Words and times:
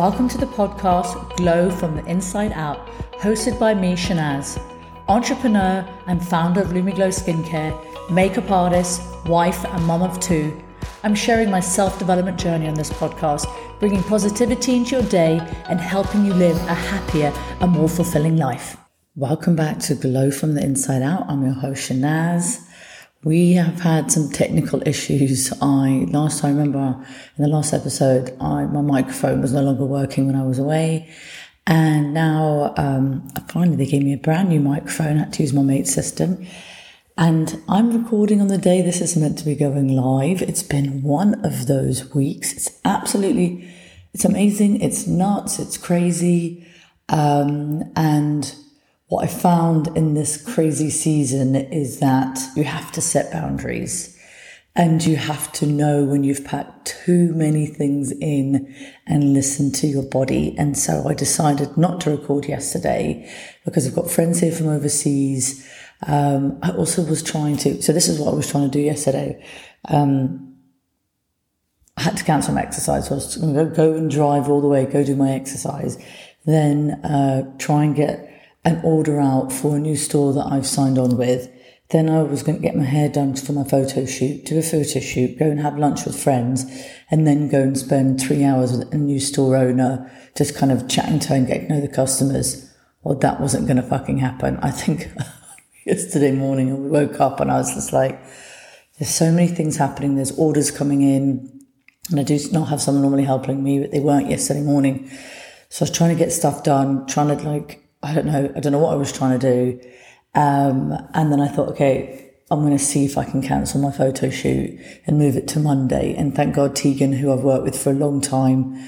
Welcome 0.00 0.30
to 0.30 0.38
the 0.38 0.46
podcast 0.46 1.36
Glow 1.36 1.70
from 1.70 1.94
the 1.94 2.04
Inside 2.06 2.52
Out, 2.52 2.86
hosted 3.20 3.58
by 3.58 3.74
me, 3.74 3.92
Shahnaz, 3.92 4.58
entrepreneur 5.08 5.86
and 6.06 6.26
founder 6.26 6.62
of 6.62 6.68
Lumi 6.68 6.94
Glo 6.94 7.08
Skincare, 7.08 7.78
makeup 8.10 8.50
artist, 8.50 9.02
wife, 9.26 9.62
and 9.66 9.84
mom 9.84 10.00
of 10.00 10.18
two. 10.18 10.58
I'm 11.04 11.14
sharing 11.14 11.50
my 11.50 11.60
self 11.60 11.98
development 11.98 12.40
journey 12.40 12.66
on 12.66 12.72
this 12.72 12.88
podcast, 12.88 13.44
bringing 13.78 14.02
positivity 14.04 14.74
into 14.76 14.96
your 14.96 15.04
day 15.10 15.38
and 15.68 15.78
helping 15.78 16.24
you 16.24 16.32
live 16.32 16.56
a 16.56 16.74
happier 16.74 17.30
and 17.60 17.70
more 17.70 17.86
fulfilling 17.86 18.38
life. 18.38 18.78
Welcome 19.16 19.54
back 19.54 19.80
to 19.80 19.94
Glow 19.94 20.30
from 20.30 20.54
the 20.54 20.64
Inside 20.64 21.02
Out. 21.02 21.26
I'm 21.28 21.44
your 21.44 21.52
host, 21.52 21.90
Shahnaz. 21.90 22.69
We 23.22 23.52
have 23.52 23.80
had 23.80 24.10
some 24.10 24.30
technical 24.30 24.82
issues. 24.88 25.52
I 25.60 26.06
last 26.08 26.42
I 26.42 26.48
remember 26.48 27.04
in 27.36 27.42
the 27.42 27.50
last 27.50 27.74
episode, 27.74 28.34
I, 28.40 28.64
my 28.64 28.80
microphone 28.80 29.42
was 29.42 29.52
no 29.52 29.60
longer 29.60 29.84
working 29.84 30.26
when 30.26 30.36
I 30.36 30.42
was 30.42 30.58
away, 30.58 31.10
and 31.66 32.14
now 32.14 32.72
um, 32.78 33.28
finally 33.50 33.76
they 33.76 33.84
gave 33.84 34.02
me 34.02 34.14
a 34.14 34.16
brand 34.16 34.48
new 34.48 34.58
microphone. 34.60 35.18
I 35.18 35.24
had 35.24 35.34
to 35.34 35.42
use 35.42 35.52
my 35.52 35.60
mate's 35.60 35.92
system, 35.92 36.46
and 37.18 37.62
I'm 37.68 38.02
recording 38.02 38.40
on 38.40 38.48
the 38.48 38.56
day 38.56 38.80
this 38.80 39.02
is 39.02 39.14
meant 39.18 39.36
to 39.40 39.44
be 39.44 39.54
going 39.54 39.94
live. 39.94 40.40
It's 40.40 40.62
been 40.62 41.02
one 41.02 41.44
of 41.44 41.66
those 41.66 42.14
weeks. 42.14 42.54
It's 42.54 42.80
absolutely, 42.86 43.70
it's 44.14 44.24
amazing. 44.24 44.80
It's 44.80 45.06
nuts. 45.06 45.58
It's 45.58 45.76
crazy, 45.76 46.66
um, 47.10 47.92
and 47.94 48.54
what 49.10 49.24
I 49.24 49.26
found 49.26 49.88
in 49.96 50.14
this 50.14 50.40
crazy 50.40 50.88
season 50.88 51.56
is 51.56 51.98
that 51.98 52.38
you 52.54 52.62
have 52.62 52.92
to 52.92 53.00
set 53.00 53.32
boundaries 53.32 54.16
and 54.76 55.04
you 55.04 55.16
have 55.16 55.50
to 55.54 55.66
know 55.66 56.04
when 56.04 56.22
you've 56.22 56.44
packed 56.44 56.86
too 57.04 57.34
many 57.34 57.66
things 57.66 58.12
in 58.12 58.72
and 59.08 59.34
listen 59.34 59.72
to 59.72 59.88
your 59.88 60.04
body. 60.04 60.54
And 60.56 60.78
so 60.78 61.08
I 61.08 61.14
decided 61.14 61.76
not 61.76 62.00
to 62.02 62.12
record 62.12 62.46
yesterday 62.46 63.28
because 63.64 63.84
I've 63.84 63.96
got 63.96 64.08
friends 64.08 64.38
here 64.38 64.52
from 64.52 64.68
overseas. 64.68 65.68
Um, 66.06 66.60
I 66.62 66.70
also 66.70 67.02
was 67.02 67.20
trying 67.20 67.56
to, 67.58 67.82
so 67.82 67.92
this 67.92 68.08
is 68.08 68.20
what 68.20 68.32
I 68.32 68.36
was 68.36 68.48
trying 68.48 68.70
to 68.70 68.78
do 68.78 68.80
yesterday. 68.80 69.44
Um, 69.88 70.56
I 71.96 72.02
had 72.02 72.16
to 72.16 72.22
cancel 72.22 72.54
my 72.54 72.62
exercise. 72.62 73.08
So 73.08 73.14
I 73.14 73.16
was 73.16 73.36
going 73.36 73.54
to 73.56 73.64
go 73.74 73.92
and 73.92 74.08
drive 74.08 74.48
all 74.48 74.60
the 74.60 74.68
way, 74.68 74.86
go 74.86 75.02
do 75.02 75.16
my 75.16 75.32
exercise, 75.32 75.98
then 76.46 76.92
uh, 77.04 77.52
try 77.58 77.82
and 77.82 77.96
get 77.96 78.29
an 78.64 78.80
order 78.84 79.20
out 79.20 79.52
for 79.52 79.76
a 79.76 79.80
new 79.80 79.96
store 79.96 80.32
that 80.34 80.46
I've 80.46 80.66
signed 80.66 80.98
on 80.98 81.16
with. 81.16 81.50
Then 81.90 82.08
I 82.08 82.22
was 82.22 82.42
going 82.42 82.56
to 82.56 82.62
get 82.62 82.76
my 82.76 82.84
hair 82.84 83.08
done 83.08 83.34
for 83.34 83.52
my 83.52 83.64
photo 83.64 84.06
shoot, 84.06 84.44
do 84.44 84.58
a 84.58 84.62
photo 84.62 85.00
shoot, 85.00 85.38
go 85.38 85.46
and 85.46 85.60
have 85.60 85.76
lunch 85.76 86.04
with 86.04 86.22
friends, 86.22 86.64
and 87.10 87.26
then 87.26 87.48
go 87.48 87.62
and 87.62 87.76
spend 87.76 88.20
three 88.20 88.44
hours 88.44 88.70
with 88.72 88.92
a 88.94 88.98
new 88.98 89.18
store 89.18 89.56
owner, 89.56 90.10
just 90.36 90.54
kind 90.54 90.70
of 90.70 90.88
chatting 90.88 91.18
to 91.20 91.34
and 91.34 91.48
getting 91.48 91.68
to 91.68 91.74
know 91.74 91.80
the 91.80 91.88
customers. 91.88 92.72
Well, 93.02 93.18
that 93.18 93.40
wasn't 93.40 93.66
going 93.66 93.78
to 93.78 93.82
fucking 93.82 94.18
happen. 94.18 94.58
I 94.58 94.70
think 94.70 95.08
yesterday 95.86 96.30
morning 96.30 96.84
we 96.84 96.90
woke 96.90 97.18
up 97.20 97.40
and 97.40 97.50
I 97.50 97.56
was 97.56 97.74
just 97.74 97.92
like, 97.92 98.20
there's 98.98 99.10
so 99.10 99.32
many 99.32 99.48
things 99.48 99.76
happening. 99.76 100.14
There's 100.14 100.38
orders 100.38 100.70
coming 100.70 101.02
in. 101.02 101.60
And 102.10 102.20
I 102.20 102.22
do 102.22 102.38
not 102.52 102.68
have 102.68 102.82
someone 102.82 103.02
normally 103.02 103.24
helping 103.24 103.64
me, 103.64 103.80
but 103.80 103.90
they 103.90 104.00
weren't 104.00 104.28
yesterday 104.28 104.62
morning. 104.62 105.10
So 105.70 105.84
I 105.84 105.88
was 105.88 105.96
trying 105.96 106.16
to 106.16 106.22
get 106.22 106.32
stuff 106.32 106.62
done, 106.62 107.06
trying 107.06 107.36
to 107.36 107.42
like 107.48 107.79
I 108.02 108.14
don't 108.14 108.26
know, 108.26 108.52
I 108.54 108.60
don't 108.60 108.72
know 108.72 108.78
what 108.78 108.92
I 108.92 108.96
was 108.96 109.12
trying 109.12 109.38
to 109.38 109.54
do. 109.54 109.80
Um, 110.34 110.92
and 111.14 111.32
then 111.32 111.40
I 111.40 111.48
thought, 111.48 111.70
okay, 111.70 112.32
I'm 112.50 112.60
going 112.60 112.76
to 112.76 112.84
see 112.84 113.04
if 113.04 113.16
I 113.16 113.24
can 113.24 113.42
cancel 113.42 113.80
my 113.80 113.92
photo 113.92 114.30
shoot 114.30 114.80
and 115.06 115.18
move 115.18 115.36
it 115.36 115.46
to 115.48 115.60
Monday. 115.60 116.14
And 116.14 116.34
thank 116.34 116.54
God 116.54 116.74
Tegan, 116.74 117.12
who 117.12 117.32
I've 117.32 117.44
worked 117.44 117.64
with 117.64 117.80
for 117.80 117.90
a 117.90 117.94
long 117.94 118.20
time, 118.20 118.82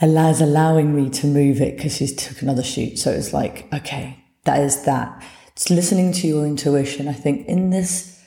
allows 0.00 0.40
allowing 0.40 0.94
me 0.94 1.08
to 1.10 1.26
move 1.26 1.60
it 1.60 1.76
because 1.76 1.96
she's 1.96 2.14
took 2.14 2.42
another 2.42 2.62
shoot. 2.62 2.98
So 2.98 3.12
it's 3.12 3.32
like, 3.32 3.72
okay, 3.72 4.24
that 4.44 4.60
is 4.60 4.84
that. 4.84 5.22
It's 5.52 5.70
listening 5.70 6.12
to 6.14 6.26
your 6.26 6.44
intuition. 6.44 7.06
I 7.06 7.12
think 7.12 7.46
in 7.46 7.70
this 7.70 8.20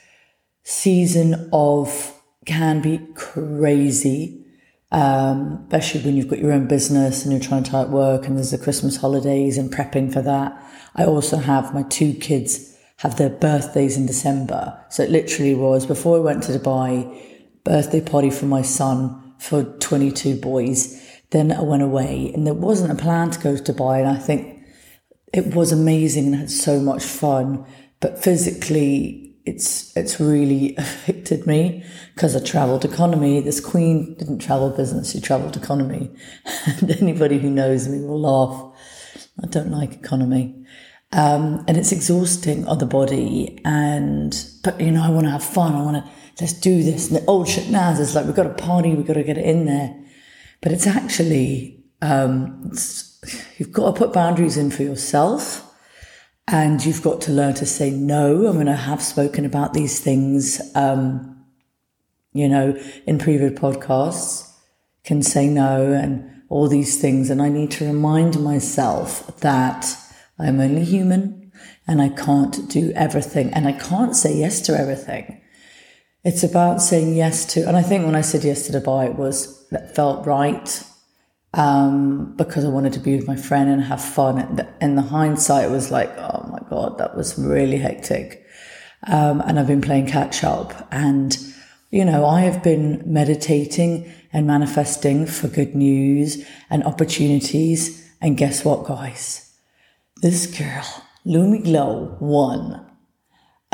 season 0.63 1.49
of 1.51 2.13
can 2.45 2.81
be 2.81 2.99
crazy 3.15 4.44
um, 4.91 5.65
especially 5.65 6.01
when 6.01 6.15
you've 6.15 6.27
got 6.27 6.39
your 6.39 6.53
own 6.53 6.67
business 6.67 7.23
and 7.23 7.31
you're 7.31 7.41
trying 7.41 7.63
to 7.63 7.71
type 7.71 7.89
work 7.89 8.27
and 8.27 8.37
there's 8.37 8.51
the 8.51 8.57
Christmas 8.57 8.97
holidays 8.97 9.57
and 9.57 9.73
prepping 9.73 10.13
for 10.13 10.21
that. 10.21 10.61
I 10.95 11.05
also 11.05 11.37
have 11.37 11.73
my 11.73 11.83
two 11.83 12.13
kids 12.13 12.75
have 12.97 13.17
their 13.17 13.29
birthdays 13.29 13.97
in 13.97 14.05
December. 14.05 14.79
So 14.89 15.03
it 15.03 15.09
literally 15.09 15.55
was 15.55 15.85
before 15.85 16.17
I 16.17 16.21
went 16.21 16.43
to 16.43 16.53
Dubai, 16.53 17.21
birthday 17.63 18.01
party 18.01 18.29
for 18.29 18.45
my 18.45 18.61
son 18.61 19.33
for 19.37 19.63
22 19.63 20.39
boys. 20.39 21.01
Then 21.31 21.51
I 21.51 21.61
went 21.61 21.83
away 21.83 22.31
and 22.33 22.47
there 22.47 22.53
wasn't 22.53 22.97
a 22.97 23.01
plan 23.03 23.31
to 23.31 23.39
go 23.39 23.57
to 23.57 23.73
Dubai. 23.73 23.99
And 23.99 24.07
I 24.07 24.15
think 24.17 24.63
it 25.33 25.53
was 25.53 25.71
amazing 25.71 26.27
and 26.27 26.35
had 26.35 26.51
so 26.51 26.79
much 26.79 27.03
fun, 27.03 27.65
but 27.99 28.23
physically 28.23 29.24
it's 29.45 29.95
it's 29.95 30.19
really 30.19 30.75
affected 30.77 31.45
me 31.47 31.83
because 32.13 32.35
I 32.35 32.39
travelled 32.43 32.83
economy. 32.83 33.39
This 33.41 33.59
queen 33.59 34.15
didn't 34.15 34.39
travel 34.39 34.69
business; 34.69 35.11
she 35.11 35.21
travelled 35.21 35.55
economy. 35.55 36.11
And 36.81 36.89
anybody 36.91 37.37
who 37.37 37.49
knows 37.49 37.87
me 37.87 37.99
will 37.99 38.19
laugh. 38.19 38.73
I 39.43 39.47
don't 39.47 39.71
like 39.71 39.93
economy, 39.93 40.65
um, 41.11 41.63
and 41.67 41.77
it's 41.77 41.91
exhausting 41.91 42.67
on 42.67 42.79
the 42.79 42.85
body. 42.85 43.61
And 43.63 44.33
but 44.63 44.79
you 44.81 44.91
know, 44.91 45.03
I 45.03 45.09
want 45.09 45.25
to 45.25 45.31
have 45.31 45.43
fun. 45.43 45.75
I 45.75 45.83
want 45.83 46.03
to 46.03 46.11
let's 46.41 46.53
do 46.53 46.83
this. 46.83 47.09
And 47.09 47.21
the 47.21 47.25
old 47.25 47.47
shit 47.47 47.69
now 47.69 47.91
is 47.91 48.15
like 48.15 48.25
we've 48.25 48.35
got 48.35 48.43
to 48.43 48.63
party. 48.63 48.95
We've 48.95 49.05
got 49.05 49.13
to 49.13 49.23
get 49.23 49.37
it 49.37 49.45
in 49.45 49.65
there. 49.65 49.95
But 50.61 50.71
it's 50.71 50.87
actually 50.87 51.83
um, 52.01 52.63
it's, 52.71 53.19
you've 53.57 53.71
got 53.71 53.93
to 53.93 53.97
put 53.97 54.13
boundaries 54.13 54.57
in 54.57 54.71
for 54.71 54.83
yourself 54.83 55.64
and 56.47 56.85
you've 56.85 57.01
got 57.01 57.21
to 57.21 57.31
learn 57.31 57.53
to 57.55 57.65
say 57.65 57.89
no. 57.89 58.47
I 58.47 58.51
mean, 58.51 58.67
I 58.67 58.75
have 58.75 59.01
spoken 59.01 59.45
about 59.45 59.73
these 59.73 59.99
things, 59.99 60.61
um, 60.75 61.45
you 62.33 62.47
know, 62.47 62.79
in 63.07 63.17
previous 63.17 63.59
podcasts, 63.59 64.51
can 65.03 65.23
say 65.23 65.47
no 65.47 65.91
and 65.91 66.43
all 66.49 66.67
these 66.67 67.01
things. 67.01 67.29
And 67.29 67.41
I 67.41 67.49
need 67.49 67.71
to 67.71 67.85
remind 67.85 68.43
myself 68.43 69.39
that 69.39 69.97
I'm 70.37 70.59
only 70.59 70.83
human 70.83 71.51
and 71.87 72.01
I 72.01 72.09
can't 72.09 72.69
do 72.69 72.91
everything 72.95 73.51
and 73.53 73.67
I 73.67 73.71
can't 73.71 74.15
say 74.15 74.35
yes 74.35 74.61
to 74.61 74.77
everything. 74.77 75.41
It's 76.23 76.43
about 76.43 76.81
saying 76.81 77.15
yes 77.15 77.45
to, 77.53 77.67
and 77.67 77.77
I 77.77 77.83
think 77.83 78.05
when 78.05 78.15
I 78.15 78.21
said 78.21 78.43
yes 78.43 78.67
to 78.67 78.73
Dubai, 78.73 79.11
it 79.11 79.15
was 79.15 79.67
that 79.69 79.95
felt 79.95 80.25
right 80.25 80.83
um, 81.55 82.35
because 82.35 82.65
I 82.65 82.69
wanted 82.69 82.93
to 82.93 82.99
be 82.99 83.15
with 83.15 83.27
my 83.27 83.35
friend 83.35 83.69
and 83.69 83.81
have 83.83 84.03
fun. 84.03 84.37
And 84.37 84.67
in 84.81 84.95
the 84.95 85.01
hindsight, 85.01 85.71
was 85.71 85.89
like, 85.89 86.09
oh 86.17 86.47
my 86.51 86.59
God, 86.69 86.97
that 86.97 87.15
was 87.15 87.39
really 87.39 87.77
hectic. 87.77 88.45
Um, 89.07 89.41
and 89.41 89.57
I've 89.57 89.67
been 89.67 89.81
playing 89.81 90.07
catch 90.07 90.43
up. 90.43 90.87
And, 90.91 91.37
you 91.91 92.03
know, 92.03 92.25
I 92.25 92.41
have 92.41 92.61
been 92.61 93.01
meditating 93.05 94.11
and 94.33 94.45
manifesting 94.45 95.25
for 95.25 95.47
good 95.47 95.75
news 95.75 96.45
and 96.69 96.83
opportunities. 96.83 98.05
And 98.21 98.37
guess 98.37 98.65
what, 98.65 98.85
guys? 98.85 99.53
This 100.21 100.45
girl, 100.47 101.03
Lumi 101.25 101.63
Glo, 101.63 102.17
won 102.19 102.85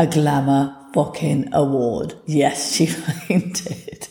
a 0.01 0.07
glamour 0.07 0.75
fucking 0.95 1.53
award. 1.53 2.15
Yes, 2.25 2.73
she 2.75 2.87
did. 2.87 4.07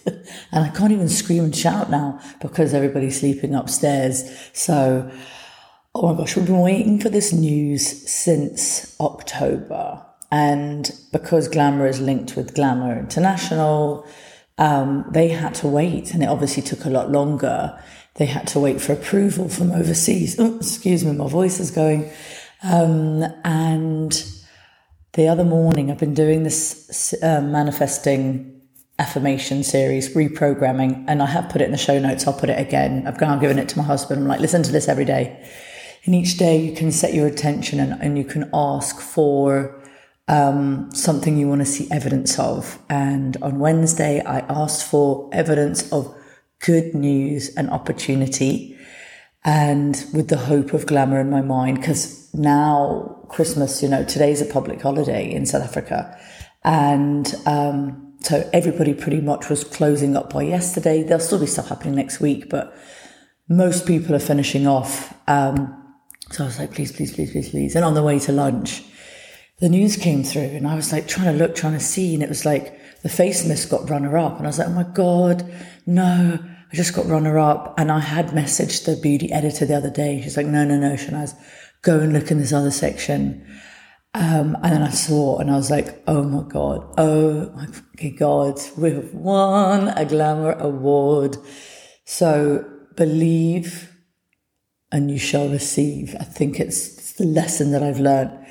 And 0.52 0.64
I 0.64 0.68
can't 0.68 0.92
even 0.92 1.08
scream 1.08 1.44
and 1.44 1.56
shout 1.56 1.90
now 1.90 2.20
because 2.40 2.72
everybody's 2.72 3.18
sleeping 3.18 3.56
upstairs. 3.56 4.22
So, 4.52 5.10
oh 5.94 6.12
my 6.12 6.16
gosh, 6.16 6.36
we've 6.36 6.46
been 6.46 6.60
waiting 6.60 7.00
for 7.00 7.08
this 7.08 7.32
news 7.32 8.08
since 8.08 8.96
October. 9.00 10.06
And 10.30 10.88
because 11.10 11.48
Glamour 11.48 11.88
is 11.88 12.00
linked 12.00 12.36
with 12.36 12.54
Glamour 12.54 12.96
International, 12.96 14.06
um, 14.58 15.06
they 15.10 15.26
had 15.26 15.56
to 15.56 15.66
wait. 15.66 16.14
And 16.14 16.22
it 16.22 16.26
obviously 16.26 16.62
took 16.62 16.84
a 16.84 16.90
lot 16.90 17.10
longer. 17.10 17.76
They 18.14 18.26
had 18.26 18.46
to 18.48 18.60
wait 18.60 18.80
for 18.80 18.92
approval 18.92 19.48
from 19.48 19.72
overseas. 19.72 20.36
Oh, 20.38 20.56
excuse 20.58 21.04
me, 21.04 21.12
my 21.12 21.28
voice 21.28 21.58
is 21.58 21.72
going. 21.72 22.08
Um, 22.62 23.24
and 23.44 24.39
the 25.12 25.28
other 25.28 25.44
morning, 25.44 25.90
I've 25.90 25.98
been 25.98 26.14
doing 26.14 26.44
this 26.44 27.14
uh, 27.22 27.40
manifesting 27.40 28.60
affirmation 28.98 29.64
series, 29.64 30.14
reprogramming, 30.14 31.04
and 31.08 31.22
I 31.22 31.26
have 31.26 31.48
put 31.48 31.62
it 31.62 31.64
in 31.64 31.72
the 31.72 31.78
show 31.78 31.98
notes. 31.98 32.26
I'll 32.26 32.38
put 32.38 32.50
it 32.50 32.60
again. 32.60 33.06
I've 33.06 33.18
gone, 33.18 33.40
given 33.40 33.58
it 33.58 33.68
to 33.70 33.78
my 33.78 33.84
husband. 33.84 34.20
I'm 34.20 34.28
like, 34.28 34.40
listen 34.40 34.62
to 34.62 34.70
this 34.70 34.88
every 34.88 35.04
day. 35.04 35.48
And 36.04 36.14
each 36.14 36.36
day 36.36 36.58
you 36.58 36.74
can 36.74 36.92
set 36.92 37.12
your 37.12 37.26
attention 37.26 37.80
and, 37.80 38.00
and 38.00 38.16
you 38.16 38.24
can 38.24 38.50
ask 38.54 39.00
for 39.00 39.82
um, 40.28 40.90
something 40.94 41.36
you 41.36 41.48
want 41.48 41.62
to 41.62 41.66
see 41.66 41.90
evidence 41.90 42.38
of. 42.38 42.78
And 42.88 43.36
on 43.42 43.58
Wednesday, 43.58 44.22
I 44.24 44.40
asked 44.40 44.88
for 44.88 45.28
evidence 45.32 45.90
of 45.92 46.14
good 46.60 46.94
news 46.94 47.54
and 47.56 47.68
opportunity 47.70 48.78
and 49.44 50.04
with 50.12 50.28
the 50.28 50.36
hope 50.36 50.72
of 50.72 50.86
glamour 50.86 51.20
in 51.20 51.30
my 51.30 51.40
mind 51.40 51.78
because 51.78 52.32
now 52.34 53.19
Christmas, 53.30 53.82
you 53.82 53.88
know, 53.88 54.04
today's 54.04 54.42
a 54.42 54.44
public 54.44 54.82
holiday 54.82 55.32
in 55.32 55.46
South 55.46 55.62
Africa. 55.62 56.18
And 56.64 57.34
um, 57.46 58.14
so 58.20 58.48
everybody 58.52 58.92
pretty 58.92 59.20
much 59.20 59.48
was 59.48 59.64
closing 59.64 60.16
up 60.16 60.32
by 60.32 60.42
yesterday. 60.42 61.02
There'll 61.02 61.22
still 61.22 61.38
be 61.38 61.46
stuff 61.46 61.68
happening 61.68 61.94
next 61.94 62.20
week, 62.20 62.50
but 62.50 62.76
most 63.48 63.86
people 63.86 64.14
are 64.14 64.20
finishing 64.20 64.66
off. 64.66 65.14
Um, 65.28 65.76
so 66.30 66.44
I 66.44 66.46
was 66.46 66.58
like, 66.58 66.72
please, 66.74 66.92
please, 66.92 67.14
please, 67.14 67.32
please, 67.32 67.50
please. 67.50 67.74
And 67.74 67.84
on 67.84 67.94
the 67.94 68.02
way 68.02 68.18
to 68.18 68.32
lunch, 68.32 68.84
the 69.60 69.68
news 69.68 69.96
came 69.96 70.22
through 70.22 70.42
and 70.42 70.66
I 70.66 70.74
was 70.74 70.92
like 70.92 71.06
trying 71.06 71.32
to 71.32 71.38
look, 71.38 71.54
trying 71.54 71.74
to 71.74 71.80
see. 71.80 72.14
And 72.14 72.22
it 72.22 72.28
was 72.28 72.44
like 72.44 72.78
the 73.02 73.08
face 73.08 73.46
mist 73.46 73.70
got 73.70 73.88
runner 73.88 74.18
up. 74.18 74.38
And 74.38 74.46
I 74.46 74.48
was 74.48 74.58
like, 74.58 74.68
oh 74.68 74.72
my 74.72 74.82
God, 74.82 75.50
no, 75.86 76.38
I 76.72 76.76
just 76.76 76.94
got 76.94 77.06
runner 77.06 77.38
up. 77.38 77.74
And 77.78 77.90
I 77.90 78.00
had 78.00 78.28
messaged 78.28 78.84
the 78.84 78.96
beauty 78.96 79.32
editor 79.32 79.66
the 79.66 79.76
other 79.76 79.90
day. 79.90 80.20
She's 80.22 80.36
like, 80.36 80.46
no, 80.46 80.64
no, 80.64 80.78
no, 80.78 80.94
Shahnaz, 80.94 81.34
go 81.82 82.00
and 82.00 82.12
look 82.12 82.30
in 82.30 82.38
this 82.38 82.52
other 82.52 82.70
section. 82.70 83.46
Um, 84.12 84.56
and 84.62 84.72
then 84.72 84.82
I 84.82 84.90
saw 84.90 85.38
and 85.38 85.50
I 85.50 85.56
was 85.56 85.70
like, 85.70 86.02
oh 86.08 86.24
my 86.24 86.42
God, 86.42 86.94
oh 86.98 87.52
my 87.54 88.08
God, 88.10 88.58
we've 88.76 89.14
won 89.14 89.88
a 89.88 90.04
Glamour 90.04 90.52
Award. 90.52 91.36
So 92.04 92.68
believe 92.96 93.96
and 94.90 95.10
you 95.10 95.18
shall 95.18 95.48
receive. 95.48 96.16
I 96.18 96.24
think 96.24 96.58
it's, 96.58 96.98
it's 96.98 97.12
the 97.12 97.24
lesson 97.24 97.70
that 97.70 97.84
I've 97.84 98.00
learned. 98.00 98.46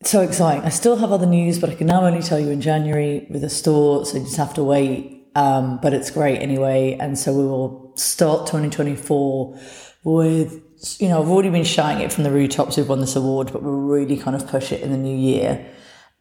It's 0.00 0.10
so 0.10 0.22
exciting. 0.22 0.64
I 0.64 0.70
still 0.70 0.96
have 0.96 1.12
other 1.12 1.26
news, 1.26 1.58
but 1.58 1.68
I 1.68 1.74
can 1.74 1.86
now 1.86 2.06
only 2.06 2.22
tell 2.22 2.40
you 2.40 2.48
in 2.48 2.62
January 2.62 3.26
with 3.30 3.44
a 3.44 3.50
store. 3.50 4.06
So 4.06 4.16
you 4.16 4.24
just 4.24 4.36
have 4.36 4.54
to 4.54 4.64
wait. 4.64 5.23
Um, 5.34 5.78
but 5.82 5.92
it's 5.92 6.10
great 6.10 6.40
anyway. 6.40 6.96
And 7.00 7.18
so 7.18 7.32
we 7.32 7.44
will 7.44 7.92
start 7.96 8.46
2024 8.46 9.58
with 10.04 10.64
you 10.98 11.08
know, 11.08 11.22
I've 11.22 11.28
already 11.28 11.50
been 11.50 11.64
shouting 11.64 12.02
it 12.02 12.12
from 12.12 12.24
the 12.24 12.30
rooftops. 12.30 12.76
We've 12.76 12.88
won 12.88 13.00
this 13.00 13.16
award, 13.16 13.52
but 13.52 13.62
we'll 13.62 13.72
really 13.72 14.16
kind 14.16 14.36
of 14.36 14.46
push 14.46 14.72
it 14.72 14.82
in 14.82 14.90
the 14.90 14.98
new 14.98 15.16
year. 15.16 15.64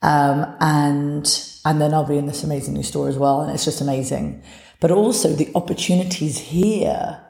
Um, 0.01 0.55
and 0.59 1.49
and 1.65 1.81
then 1.81 1.93
I'll 1.93 2.05
be 2.05 2.17
in 2.17 2.25
this 2.25 2.43
amazing 2.43 2.73
new 2.73 2.83
store 2.83 3.07
as 3.07 3.17
well, 3.17 3.41
and 3.41 3.51
it's 3.51 3.65
just 3.65 3.81
amazing. 3.81 4.43
But 4.79 4.91
also 4.91 5.29
the 5.29 5.49
opportunities 5.55 6.37
here 6.37 7.23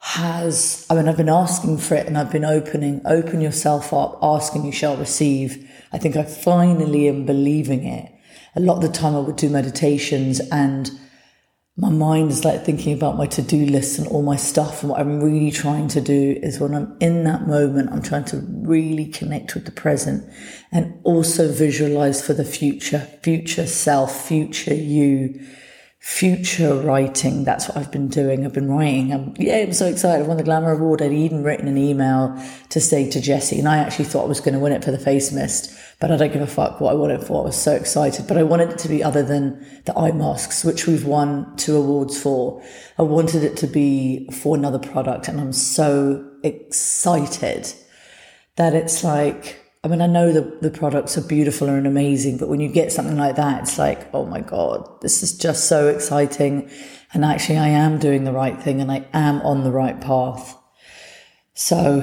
has. 0.00 0.86
I 0.88 0.94
mean, 0.94 1.08
I've 1.08 1.16
been 1.16 1.28
asking 1.28 1.78
for 1.78 1.94
it, 1.94 2.06
and 2.06 2.16
I've 2.16 2.32
been 2.32 2.44
opening. 2.44 3.02
Open 3.04 3.40
yourself 3.40 3.92
up, 3.92 4.18
asking 4.22 4.64
you 4.64 4.72
shall 4.72 4.96
receive. 4.96 5.70
I 5.92 5.98
think 5.98 6.16
I 6.16 6.24
finally 6.24 7.08
am 7.08 7.24
believing 7.24 7.84
it. 7.84 8.10
A 8.56 8.60
lot 8.60 8.76
of 8.76 8.82
the 8.82 8.88
time, 8.88 9.14
I 9.14 9.20
would 9.20 9.36
do 9.36 9.50
meditations 9.50 10.40
and 10.50 10.90
my 11.76 11.90
mind 11.90 12.30
is 12.30 12.44
like 12.44 12.64
thinking 12.64 12.92
about 12.92 13.16
my 13.16 13.26
to-do 13.26 13.66
list 13.66 13.98
and 13.98 14.06
all 14.08 14.22
my 14.22 14.36
stuff 14.36 14.82
and 14.82 14.90
what 14.90 15.00
i'm 15.00 15.20
really 15.20 15.50
trying 15.50 15.88
to 15.88 16.00
do 16.00 16.38
is 16.42 16.60
when 16.60 16.74
i'm 16.74 16.96
in 17.00 17.24
that 17.24 17.46
moment 17.46 17.90
i'm 17.90 18.02
trying 18.02 18.24
to 18.24 18.40
really 18.62 19.06
connect 19.06 19.54
with 19.54 19.64
the 19.64 19.72
present 19.72 20.24
and 20.70 20.94
also 21.02 21.50
visualize 21.50 22.24
for 22.24 22.32
the 22.32 22.44
future 22.44 23.00
future 23.22 23.66
self 23.66 24.26
future 24.28 24.74
you 24.74 25.40
future 26.04 26.74
writing. 26.74 27.44
That's 27.44 27.66
what 27.66 27.78
I've 27.78 27.90
been 27.90 28.08
doing. 28.08 28.44
I've 28.44 28.52
been 28.52 28.70
writing. 28.70 29.10
I'm, 29.10 29.32
yeah, 29.38 29.56
I'm 29.56 29.72
so 29.72 29.86
excited. 29.86 30.22
I 30.22 30.28
won 30.28 30.36
the 30.36 30.42
Glamour 30.42 30.72
Award. 30.72 31.00
I'd 31.00 31.12
even 31.12 31.42
written 31.42 31.66
an 31.66 31.78
email 31.78 32.38
to 32.68 32.78
say 32.78 33.08
to 33.08 33.22
Jesse, 33.22 33.58
and 33.58 33.66
I 33.66 33.78
actually 33.78 34.04
thought 34.04 34.24
I 34.24 34.28
was 34.28 34.40
going 34.40 34.52
to 34.52 34.60
win 34.60 34.72
it 34.72 34.84
for 34.84 34.90
the 34.90 34.98
face 34.98 35.32
mist, 35.32 35.74
but 36.00 36.10
I 36.10 36.16
don't 36.16 36.32
give 36.32 36.42
a 36.42 36.46
fuck 36.46 36.80
what 36.80 36.92
I 36.92 36.94
won 36.94 37.10
it 37.10 37.22
for. 37.22 37.42
I 37.42 37.46
was 37.46 37.56
so 37.56 37.74
excited, 37.74 38.26
but 38.26 38.36
I 38.36 38.42
wanted 38.42 38.70
it 38.70 38.78
to 38.78 38.88
be 38.88 39.02
other 39.02 39.22
than 39.22 39.64
the 39.84 39.96
eye 39.96 40.12
masks, 40.12 40.64
which 40.64 40.86
we've 40.86 41.04
won 41.04 41.56
two 41.56 41.76
awards 41.76 42.20
for. 42.20 42.62
I 42.98 43.02
wanted 43.02 43.44
it 43.44 43.56
to 43.58 43.66
be 43.66 44.28
for 44.30 44.56
another 44.56 44.78
product, 44.78 45.28
and 45.28 45.40
I'm 45.40 45.52
so 45.52 46.28
excited 46.42 47.72
that 48.56 48.74
it's 48.74 49.02
like, 49.02 49.60
I 49.82 49.88
mean, 49.88 50.00
I 50.00 50.06
know 50.06 50.32
the, 50.32 50.58
the 50.62 50.70
products 50.70 51.18
are 51.18 51.26
beautiful 51.26 51.68
and 51.68 51.86
amazing, 51.86 52.38
but 52.38 52.48
when 52.48 52.60
you 52.60 52.68
get 52.68 52.92
something 52.92 53.16
like 53.16 53.36
that, 53.36 53.62
it's 53.62 53.78
like, 53.78 54.08
oh 54.14 54.24
my 54.24 54.40
God, 54.40 54.88
this 55.02 55.22
is 55.22 55.36
just 55.36 55.68
so 55.68 55.88
exciting. 55.88 56.70
And 57.12 57.24
actually, 57.24 57.58
I 57.58 57.68
am 57.68 57.98
doing 57.98 58.24
the 58.24 58.32
right 58.32 58.60
thing 58.60 58.80
and 58.80 58.90
I 58.90 59.06
am 59.12 59.40
on 59.42 59.62
the 59.62 59.72
right 59.72 60.00
path. 60.00 60.56
So 61.54 62.00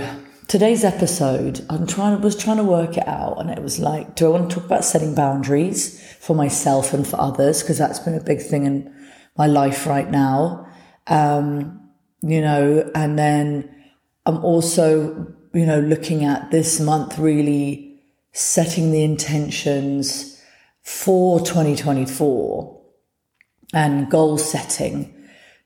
today's 0.52 0.84
episode, 0.84 1.66
I'm 1.70 1.88
trying, 1.88 2.20
was 2.20 2.36
trying 2.36 2.58
to 2.58 2.64
work 2.66 2.98
it 2.98 3.08
out. 3.08 3.40
And 3.40 3.50
it 3.50 3.64
was 3.64 3.80
like, 3.80 4.16
do 4.16 4.26
I 4.26 4.30
want 4.30 4.50
to 4.50 4.56
talk 4.58 4.66
about 4.66 4.84
setting 4.84 5.16
boundaries 5.16 6.04
for 6.20 6.36
myself 6.36 6.94
and 6.94 7.08
for 7.08 7.18
others? 7.22 7.62
Because 7.62 7.78
that's 7.78 8.00
been 8.00 8.16
a 8.16 8.24
big 8.24 8.42
thing 8.42 8.66
in 8.66 8.94
my 9.38 9.48
life 9.48 9.88
right 9.88 10.12
now. 10.12 10.68
Um, 11.08 11.90
you 12.22 12.42
know, 12.42 12.92
and 12.94 13.18
then 13.18 13.74
I'm 14.26 14.44
also 14.44 15.34
you 15.54 15.66
know, 15.66 15.80
looking 15.80 16.26
at 16.26 16.52
this 16.52 16.82
month, 16.82 17.18
really 17.18 18.02
setting 18.34 18.92
the 18.92 19.06
intentions 19.06 20.42
for 20.84 21.40
2024 21.40 22.82
and 23.74 24.12
goal 24.12 24.38
setting. 24.38 25.14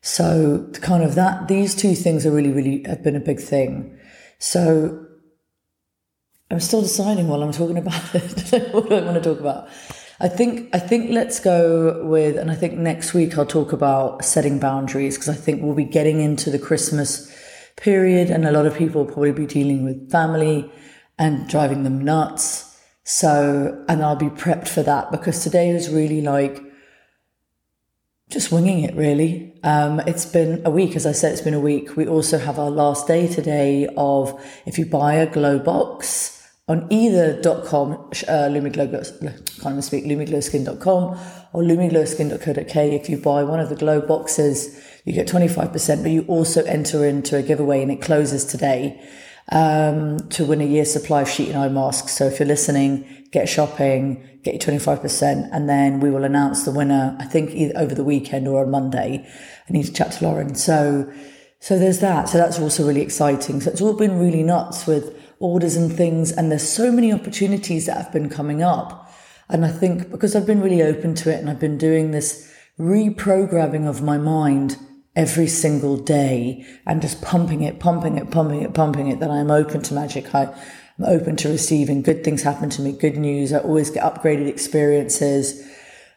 So 0.01 0.69
kind 0.73 1.03
of 1.03 1.15
that, 1.15 1.47
these 1.47 1.73
two 1.73 1.95
things 1.95 2.23
are 2.27 2.31
really, 2.31 2.51
really 2.51 2.83
have 2.83 3.03
been 3.03 3.15
a 3.15 3.19
big 3.19 3.39
thing. 3.39 3.97
So 4.39 5.05
I'm 6.51 6.59
still 6.59 6.81
deciding 6.81 7.27
while 7.27 7.41
I'm 7.43 7.51
talking 7.51 7.77
about 7.77 8.01
it. 8.15 8.73
what 8.73 8.89
do 8.89 8.95
I 8.95 9.01
want 9.01 9.21
to 9.21 9.21
talk 9.21 9.39
about? 9.39 9.67
I 10.19 10.29
think 10.29 10.73
I 10.73 10.79
think 10.79 11.11
let's 11.11 11.39
go 11.39 12.05
with, 12.05 12.37
and 12.37 12.49
I 12.49 12.55
think 12.55 12.77
next 12.77 13.13
week 13.13 13.37
I'll 13.37 13.45
talk 13.45 13.73
about 13.73 14.23
setting 14.23 14.59
boundaries 14.59 15.15
because 15.15 15.29
I 15.29 15.33
think 15.33 15.61
we'll 15.61 15.75
be 15.75 15.83
getting 15.83 16.21
into 16.21 16.49
the 16.49 16.59
Christmas 16.59 17.35
period, 17.75 18.29
and 18.29 18.45
a 18.45 18.51
lot 18.51 18.65
of 18.65 18.75
people 18.75 19.03
will 19.03 19.11
probably 19.11 19.33
be 19.33 19.45
dealing 19.45 19.83
with 19.83 20.09
family 20.09 20.71
and 21.17 21.49
driving 21.49 21.83
them 21.83 22.03
nuts. 22.03 22.79
So, 23.03 23.83
and 23.89 24.01
I'll 24.01 24.15
be 24.15 24.29
prepped 24.29 24.67
for 24.67 24.83
that 24.83 25.11
because 25.11 25.43
today 25.43 25.69
is 25.69 25.89
really 25.89 26.21
like 26.21 26.61
just 28.29 28.51
winging 28.51 28.83
it, 28.83 28.95
really. 28.95 29.53
Um, 29.63 29.99
it's 30.01 30.25
been 30.25 30.61
a 30.65 30.69
week, 30.69 30.95
as 30.95 31.05
I 31.05 31.11
said, 31.11 31.31
it's 31.31 31.41
been 31.41 31.53
a 31.53 31.59
week. 31.59 31.95
We 31.95 32.07
also 32.07 32.37
have 32.37 32.57
our 32.59 32.69
last 32.71 33.07
day 33.07 33.27
today 33.27 33.87
of 33.97 34.39
if 34.65 34.77
you 34.77 34.85
buy 34.85 35.15
a 35.15 35.31
glow 35.31 35.59
box 35.59 36.31
on 36.67 36.87
either 36.89 37.39
dot 37.41 37.65
.com, 37.65 37.93
uh, 37.93 38.49
Lumi 38.49 38.73
Glo, 38.73 38.87
can't 38.87 39.65
even 39.65 39.81
speak, 39.83 40.05
lumigloskin.com 40.05 41.19
or 41.53 41.61
lumigloskin.co.uk. 41.61 42.75
If 42.75 43.09
you 43.09 43.17
buy 43.17 43.43
one 43.43 43.59
of 43.59 43.69
the 43.69 43.75
glow 43.75 44.01
boxes, 44.01 44.81
you 45.05 45.13
get 45.13 45.27
25%, 45.27 46.01
but 46.01 46.11
you 46.11 46.23
also 46.27 46.63
enter 46.63 47.05
into 47.05 47.37
a 47.37 47.43
giveaway 47.43 47.83
and 47.83 47.91
it 47.91 48.01
closes 48.01 48.43
today 48.45 48.99
um, 49.51 50.19
to 50.29 50.45
win 50.45 50.61
a 50.61 50.65
year's 50.65 50.91
supply 50.91 51.21
of 51.21 51.29
sheet 51.29 51.49
and 51.49 51.57
eye 51.57 51.69
masks. 51.69 52.13
So 52.13 52.25
if 52.25 52.39
you're 52.39 52.47
listening, 52.47 53.25
get 53.31 53.47
shopping, 53.47 54.39
get 54.43 54.53
your 54.53 54.79
25%, 54.79 55.49
and 55.51 55.69
then 55.69 55.99
we 55.99 56.09
will 56.09 56.23
announce 56.23 56.65
the 56.65 56.71
winner, 56.71 57.15
I 57.19 57.25
think 57.25 57.51
either 57.51 57.77
over 57.77 57.93
the 57.93 58.03
weekend 58.03 58.47
or 58.47 58.63
on 58.63 58.71
Monday. 58.71 59.27
I 59.69 59.73
need 59.73 59.85
to 59.85 59.93
chat 59.93 60.13
to 60.13 60.23
Lauren. 60.23 60.55
So, 60.55 61.11
so 61.59 61.77
there's 61.77 61.99
that. 61.99 62.29
So 62.29 62.37
that's 62.37 62.59
also 62.59 62.87
really 62.87 63.01
exciting. 63.01 63.61
So 63.61 63.71
it's 63.71 63.81
all 63.81 63.93
been 63.93 64.19
really 64.19 64.43
nuts 64.43 64.87
with 64.87 65.15
orders 65.39 65.75
and 65.75 65.91
things. 65.91 66.31
And 66.31 66.51
there's 66.51 66.67
so 66.67 66.91
many 66.91 67.13
opportunities 67.13 67.85
that 67.85 67.97
have 67.97 68.11
been 68.11 68.29
coming 68.29 68.63
up. 68.63 69.11
And 69.49 69.63
I 69.65 69.71
think 69.71 70.09
because 70.09 70.35
I've 70.35 70.47
been 70.47 70.61
really 70.61 70.81
open 70.81 71.13
to 71.15 71.31
it 71.31 71.39
and 71.39 71.49
I've 71.49 71.59
been 71.59 71.77
doing 71.77 72.11
this 72.11 72.51
reprogramming 72.79 73.87
of 73.87 74.01
my 74.01 74.17
mind 74.17 74.77
every 75.15 75.47
single 75.47 75.97
day 75.97 76.65
and 76.85 77.01
just 77.01 77.21
pumping 77.21 77.61
it, 77.61 77.79
pumping 77.79 78.17
it, 78.17 78.31
pumping 78.31 78.61
it, 78.61 78.73
pumping 78.73 79.07
it, 79.07 79.19
that 79.19 79.31
I'm 79.31 79.49
open 79.49 79.81
to 79.83 79.93
magic. 79.93 80.35
I, 80.35 80.53
I'm 80.97 81.05
open 81.05 81.35
to 81.37 81.49
receiving 81.49 82.01
good 82.01 82.23
things 82.23 82.43
happen 82.43 82.69
to 82.71 82.81
me, 82.81 82.91
good 82.91 83.17
news. 83.17 83.53
I 83.53 83.59
always 83.59 83.89
get 83.89 84.03
upgraded 84.03 84.47
experiences. 84.47 85.65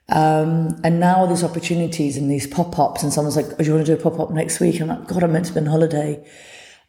Um, 0.09 0.81
and 0.85 1.01
now 1.01 1.27
there's 1.27 1.45
opportunities 1.45 2.17
and 2.17 2.31
these 2.31 2.47
pop 2.47 2.79
ups, 2.79 3.03
and 3.03 3.13
someone's 3.13 3.37
like, 3.37 3.47
oh, 3.47 3.57
Do 3.57 3.65
you 3.65 3.75
want 3.75 3.87
to 3.87 3.97
do 3.97 4.01
a 4.01 4.03
pop 4.03 4.19
up 4.19 4.31
next 4.31 4.59
week? 4.59 4.81
I'm 4.81 4.89
like, 4.89 5.07
God, 5.07 5.23
I'm 5.23 5.33
meant 5.33 5.47
to 5.47 5.53
be 5.53 5.61
on 5.61 5.67
holiday. 5.67 6.25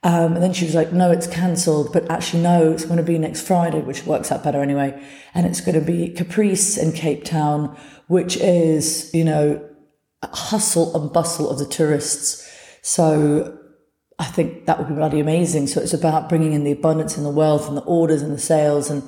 Um, 0.01 0.35
and 0.35 0.43
then 0.43 0.53
she 0.53 0.63
was 0.63 0.75
like, 0.75 0.93
No, 0.93 1.11
it's 1.11 1.27
cancelled, 1.27 1.91
but 1.91 2.09
actually, 2.09 2.41
no, 2.43 2.71
it's 2.71 2.85
going 2.85 2.97
to 2.97 3.03
be 3.03 3.17
next 3.17 3.45
Friday, 3.45 3.81
which 3.81 4.05
works 4.05 4.31
out 4.31 4.43
better 4.43 4.61
anyway. 4.61 4.99
And 5.33 5.45
it's 5.45 5.59
going 5.59 5.77
to 5.77 5.85
be 5.85 6.09
Caprice 6.09 6.77
in 6.77 6.93
Cape 6.93 7.25
Town, 7.25 7.77
which 8.07 8.37
is, 8.37 9.13
you 9.13 9.25
know, 9.25 9.68
hustle 10.27 10.95
and 10.95 11.11
bustle 11.11 11.49
of 11.49 11.59
the 11.59 11.65
tourists. 11.65 12.45
So 12.81 13.57
I 14.17 14.25
think 14.25 14.65
that 14.65 14.77
would 14.77 14.87
be 14.87 14.95
bloody 14.95 15.19
amazing. 15.19 15.67
So 15.67 15.81
it's 15.81 15.93
about 15.93 16.27
bringing 16.27 16.53
in 16.53 16.63
the 16.63 16.73
abundance 16.73 17.15
and 17.15 17.25
the 17.25 17.31
wealth 17.31 17.67
and 17.67 17.77
the 17.77 17.83
orders 17.83 18.21
and 18.21 18.33
the 18.33 18.39
sales 18.39 18.89
and 18.89 19.03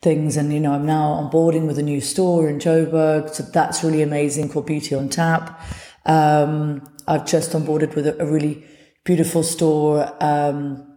things. 0.00 0.36
And, 0.36 0.52
you 0.52 0.60
know, 0.60 0.72
I'm 0.72 0.86
now 0.86 1.30
onboarding 1.30 1.66
with 1.66 1.78
a 1.78 1.82
new 1.82 2.00
store 2.00 2.48
in 2.48 2.58
Joburg. 2.58 3.30
So 3.30 3.42
that's 3.42 3.84
really 3.84 4.02
amazing 4.02 4.48
called 4.48 4.66
Beauty 4.66 4.94
on 4.94 5.08
Tap. 5.08 5.60
Um, 6.06 6.90
I've 7.06 7.26
just 7.26 7.52
onboarded 7.52 7.94
with 7.94 8.06
a, 8.06 8.22
a 8.22 8.26
really 8.26 8.64
beautiful 9.04 9.42
store, 9.42 10.10
um, 10.20 10.93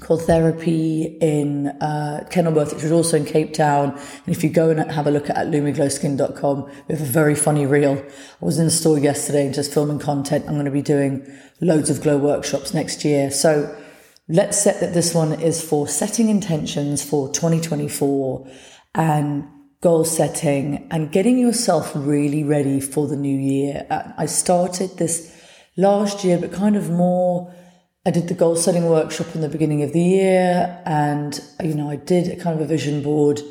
called 0.00 0.22
Therapy 0.22 1.04
in 1.20 1.68
uh, 1.68 2.26
Kenilworth, 2.30 2.74
which 2.74 2.82
was 2.82 2.92
also 2.92 3.16
in 3.16 3.24
Cape 3.24 3.52
Town. 3.52 3.90
And 3.92 4.34
if 4.34 4.42
you 4.42 4.50
go 4.50 4.70
and 4.70 4.90
have 4.90 5.06
a 5.06 5.10
look 5.10 5.30
at, 5.30 5.36
at 5.36 5.46
lumigloskin.com, 5.48 6.64
we 6.64 6.94
have 6.94 7.02
a 7.02 7.10
very 7.10 7.34
funny 7.34 7.66
reel. 7.66 7.98
I 7.98 8.44
was 8.44 8.58
in 8.58 8.64
the 8.64 8.70
store 8.70 8.98
yesterday 8.98 9.52
just 9.52 9.72
filming 9.72 9.98
content. 9.98 10.46
I'm 10.46 10.54
going 10.54 10.64
to 10.64 10.70
be 10.70 10.82
doing 10.82 11.26
loads 11.60 11.90
of 11.90 12.02
glow 12.02 12.16
workshops 12.16 12.74
next 12.74 13.04
year. 13.04 13.30
So 13.30 13.76
let's 14.28 14.60
set 14.60 14.80
that 14.80 14.94
this 14.94 15.14
one 15.14 15.32
is 15.40 15.62
for 15.62 15.86
setting 15.86 16.28
intentions 16.28 17.04
for 17.04 17.28
2024 17.32 18.48
and 18.94 19.46
goal 19.80 20.04
setting 20.04 20.86
and 20.90 21.10
getting 21.10 21.38
yourself 21.38 21.92
really 21.94 22.44
ready 22.44 22.80
for 22.80 23.06
the 23.06 23.16
new 23.16 23.36
year. 23.36 23.86
Uh, 23.90 24.12
I 24.18 24.26
started 24.26 24.98
this 24.98 25.36
last 25.76 26.24
year, 26.24 26.38
but 26.38 26.52
kind 26.52 26.76
of 26.76 26.90
more 26.90 27.54
I 28.06 28.10
did 28.10 28.28
the 28.28 28.34
goal 28.34 28.56
setting 28.56 28.86
workshop 28.86 29.34
in 29.34 29.42
the 29.42 29.48
beginning 29.48 29.82
of 29.82 29.92
the 29.92 30.00
year, 30.00 30.82
and 30.86 31.38
you 31.62 31.74
know 31.74 31.90
I 31.90 31.96
did 31.96 32.28
a 32.28 32.36
kind 32.36 32.56
of 32.58 32.62
a 32.62 32.66
vision 32.66 33.02
board. 33.02 33.42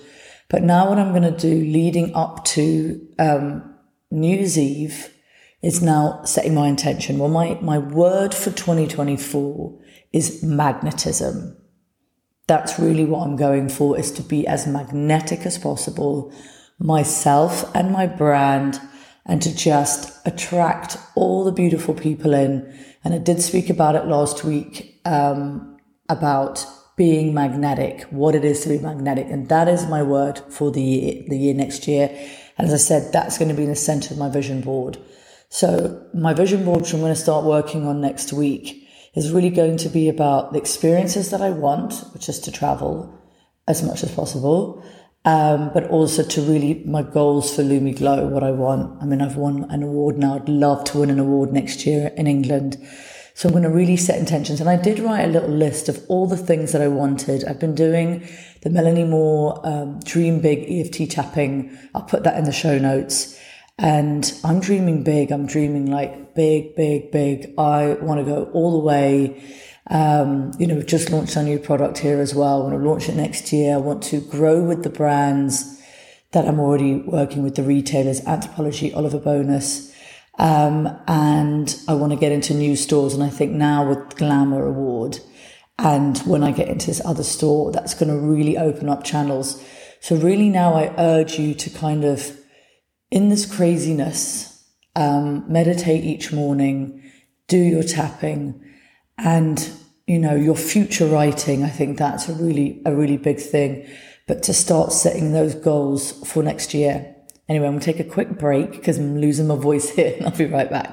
But 0.50 0.64
now, 0.64 0.90
what 0.90 0.98
I'm 0.98 1.12
going 1.12 1.32
to 1.32 1.38
do 1.38 1.54
leading 1.54 2.16
up 2.16 2.44
to 2.46 3.08
um, 3.20 3.76
New 4.10 4.36
Year's 4.36 4.58
Eve 4.58 5.14
is 5.62 5.84
now 5.84 6.24
setting 6.24 6.56
my 6.56 6.68
intention. 6.68 7.20
Well, 7.20 7.30
my 7.30 7.60
my 7.62 7.78
word 7.78 8.34
for 8.34 8.50
2024 8.50 9.80
is 10.14 10.42
magnetism. 10.42 11.56
That's 12.48 12.80
really 12.80 13.06
what 13.06 13.28
I'm 13.28 13.36
going 13.36 13.70
for: 13.70 14.00
is 14.00 14.12
to 14.14 14.24
be 14.24 14.48
as 14.48 14.66
magnetic 14.66 15.46
as 15.46 15.60
possible, 15.60 16.34
myself 16.80 17.70
and 17.76 17.92
my 17.92 18.08
brand, 18.08 18.82
and 19.28 19.44
to 19.44 19.56
just 19.56 20.26
attract 20.26 20.98
all 21.14 21.44
the 21.44 21.52
beautiful 21.52 21.94
people 21.94 22.34
in 22.34 22.76
and 23.04 23.14
I 23.14 23.18
did 23.18 23.42
speak 23.42 23.70
about 23.70 23.96
it 23.96 24.06
last 24.06 24.44
week 24.44 25.00
um, 25.06 25.78
about 26.10 26.66
being 26.98 27.34
magnetic, 27.34 28.02
what 28.10 28.36
it 28.36 28.44
is 28.44 28.62
to 28.64 28.70
be 28.70 28.78
magnetic. 28.78 29.28
And 29.30 29.48
that 29.48 29.70
is 29.70 29.88
my 29.88 30.04
word 30.04 30.40
for 30.50 30.70
the 30.70 30.82
year, 30.82 31.24
the 31.30 31.38
year 31.38 31.54
next 31.54 31.88
year. 31.88 32.10
As 32.58 32.74
I 32.74 32.78
said, 32.78 33.14
that's 33.14 33.38
going 33.38 33.48
to 33.48 33.56
be 33.56 33.64
in 33.64 33.70
the 33.70 33.76
center 33.76 34.14
of 34.14 34.20
my 34.20 34.30
vision 34.30 34.60
board. 34.60 34.98
So 35.48 36.06
my 36.14 36.34
vision 36.34 36.66
board, 36.66 36.82
which 36.82 36.94
I'm 36.94 37.00
going 37.00 37.14
to 37.14 37.20
start 37.20 37.46
working 37.46 37.88
on 37.88 38.02
next 38.02 38.34
week, 38.34 38.86
is 39.16 39.32
really 39.32 39.50
going 39.50 39.78
to 39.78 39.90
be 39.90 40.10
about 40.10 40.52
the 40.52 40.60
experiences 40.60 41.32
that 41.32 41.42
I 41.42 41.52
want, 41.52 41.94
which 42.14 42.28
is 42.28 42.40
to 42.42 42.52
travel 42.52 43.18
as 43.66 43.82
much 43.82 44.04
as 44.04 44.14
possible, 44.14 44.84
um, 45.26 45.72
but 45.74 45.86
also 45.90 46.24
to 46.24 46.42
really 46.42 46.84
my 46.86 47.04
goals 47.04 47.56
for 47.56 47.62
Lumi 47.62 47.98
Glo, 47.98 48.28
what 48.28 48.44
I 48.44 48.52
want. 48.52 49.02
I 49.02 49.06
mean, 49.06 49.22
I've 49.22 49.36
won 49.36 49.66
an 49.70 49.84
award 49.84 50.18
now. 50.18 50.36
I'd 50.36 50.50
love 50.50 50.84
to 50.86 51.00
win 51.00 51.10
an 51.10 51.20
award 51.20 51.52
next 51.52 51.86
year 51.86 52.12
in 52.16 52.28
England. 52.28 52.78
So 53.36 53.48
I'm 53.48 53.54
going 53.54 53.64
to 53.64 53.70
really 53.70 53.96
set 53.96 54.20
intentions. 54.20 54.60
And 54.60 54.70
I 54.70 54.76
did 54.76 55.00
write 55.00 55.24
a 55.24 55.28
little 55.28 55.50
list 55.50 55.88
of 55.88 56.04
all 56.10 56.28
the 56.28 56.36
things 56.36 56.72
that 56.74 56.82
I 56.82 56.88
wanted. 56.90 57.46
I've 57.46 57.60
been 57.60 57.76
doing 57.76 58.28
the 58.64 58.70
Melanie 58.70 59.06
Moore 59.06 59.66
um, 59.66 60.00
Dream 60.02 60.42
Big 60.42 60.70
EFT 60.70 61.10
tapping. 61.10 61.78
I'll 61.96 62.02
put 62.02 62.24
that 62.24 62.38
in 62.38 62.44
the 62.44 62.52
show 62.52 62.78
notes. 62.78 63.40
And 63.78 64.34
I'm 64.44 64.60
dreaming 64.60 65.04
big. 65.04 65.32
I'm 65.32 65.48
dreaming 65.48 65.90
like 65.90 66.36
big, 66.36 66.76
big, 66.76 67.12
big. 67.12 67.54
I 67.58 67.94
want 68.02 68.20
to 68.20 68.26
go 68.26 68.52
all 68.52 68.74
the 68.74 68.86
way. 68.86 69.42
Um, 69.90 70.52
you 70.60 70.68
know, 70.68 70.76
we've 70.76 70.86
just 70.86 71.10
launched 71.10 71.36
our 71.36 71.44
new 71.44 71.60
product 71.60 71.98
here 71.98 72.20
as 72.20 72.36
well. 72.36 72.62
I 72.62 72.64
want 72.66 72.82
to 72.82 72.90
launch 72.90 73.10
it 73.10 73.16
next 73.16 73.52
year. 73.52 73.74
I 73.74 73.78
want 73.78 74.04
to 74.04 74.22
grow 74.22 74.64
with 74.64 74.84
the 74.84 74.90
brands 74.90 75.82
that 76.32 76.48
I'm 76.48 76.60
already 76.60 76.98
working 76.98 77.42
with 77.42 77.56
the 77.56 77.64
retailers, 77.64 78.22
Anthropologie, 78.22 78.96
Oliver 78.96 79.20
Bonas. 79.20 79.92
Um, 80.38 80.88
and 81.08 81.76
I 81.88 81.96
want 81.96 82.14
to 82.14 82.20
get 82.20 82.32
into 82.32 82.54
new 82.54 82.76
stores. 82.76 83.14
And 83.14 83.24
I 83.24 83.30
think 83.30 83.52
now 83.52 83.90
with 83.90 84.16
Glamour 84.16 84.66
Award 84.66 85.20
and 85.80 86.18
when 86.20 86.44
I 86.44 86.52
get 86.52 86.68
into 86.68 86.88
this 86.88 87.02
other 87.04 87.24
store, 87.24 87.72
that's 87.72 87.94
going 87.94 88.10
to 88.10 88.20
really 88.20 88.58
open 88.58 88.90
up 88.90 89.04
channels. 89.04 89.64
So 90.02 90.16
really 90.16 90.50
now 90.50 90.74
I 90.74 90.94
urge 90.98 91.40
you 91.40 91.54
to 91.56 91.70
kind 91.70 92.04
of, 92.04 92.38
in 93.10 93.30
this 93.30 93.46
craziness, 93.46 94.64
um, 94.96 95.52
meditate 95.52 96.04
each 96.04 96.32
morning, 96.32 97.12
do 97.48 97.58
your 97.58 97.84
tapping, 97.84 98.64
and 99.18 99.70
you 100.10 100.18
know 100.18 100.34
your 100.34 100.56
future 100.56 101.06
writing 101.06 101.64
i 101.64 101.70
think 101.70 101.96
that's 102.00 102.28
a 102.28 102.34
really 102.34 102.82
a 102.86 102.94
really 102.94 103.18
big 103.18 103.40
thing. 103.40 103.88
But 104.28 104.44
to 104.44 104.54
start 104.54 104.92
setting 104.92 105.34
those 105.34 105.56
goals 105.56 106.12
for 106.28 106.44
next 106.44 106.74
year. 106.74 107.16
Anyway 107.48 107.68
i'm 107.68 107.74
going 107.74 107.80
to 107.80 107.86
take 107.86 108.00
a 108.00 108.10
quick 108.10 108.38
break 108.40 108.72
because 108.72 108.98
i'm 108.98 109.22
losing 109.22 109.48
my 109.48 109.56
voice 109.56 109.90
here 109.96 110.16
and 110.18 110.26
i'll 110.26 110.36
be 110.36 110.48
right 110.48 110.70
back. 110.70 110.90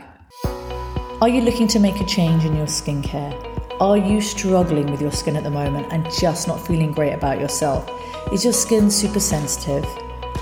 Are 1.22 1.30
you 1.30 1.40
looking 1.40 1.66
to 1.68 1.78
make 1.78 1.98
a 1.98 2.04
change 2.04 2.44
in 2.44 2.54
your 2.54 2.66
skincare? 2.66 3.34
Are 3.80 3.96
you 3.96 4.20
struggling 4.20 4.90
with 4.90 5.00
your 5.00 5.12
skin 5.12 5.34
at 5.36 5.44
the 5.44 5.50
moment 5.50 5.90
and 5.92 6.04
just 6.12 6.46
not 6.46 6.66
feeling 6.66 6.92
great 6.92 7.14
about 7.14 7.40
yourself? 7.40 7.90
Is 8.32 8.44
your 8.44 8.52
skin 8.52 8.90
super 8.90 9.20
sensitive? 9.20 9.86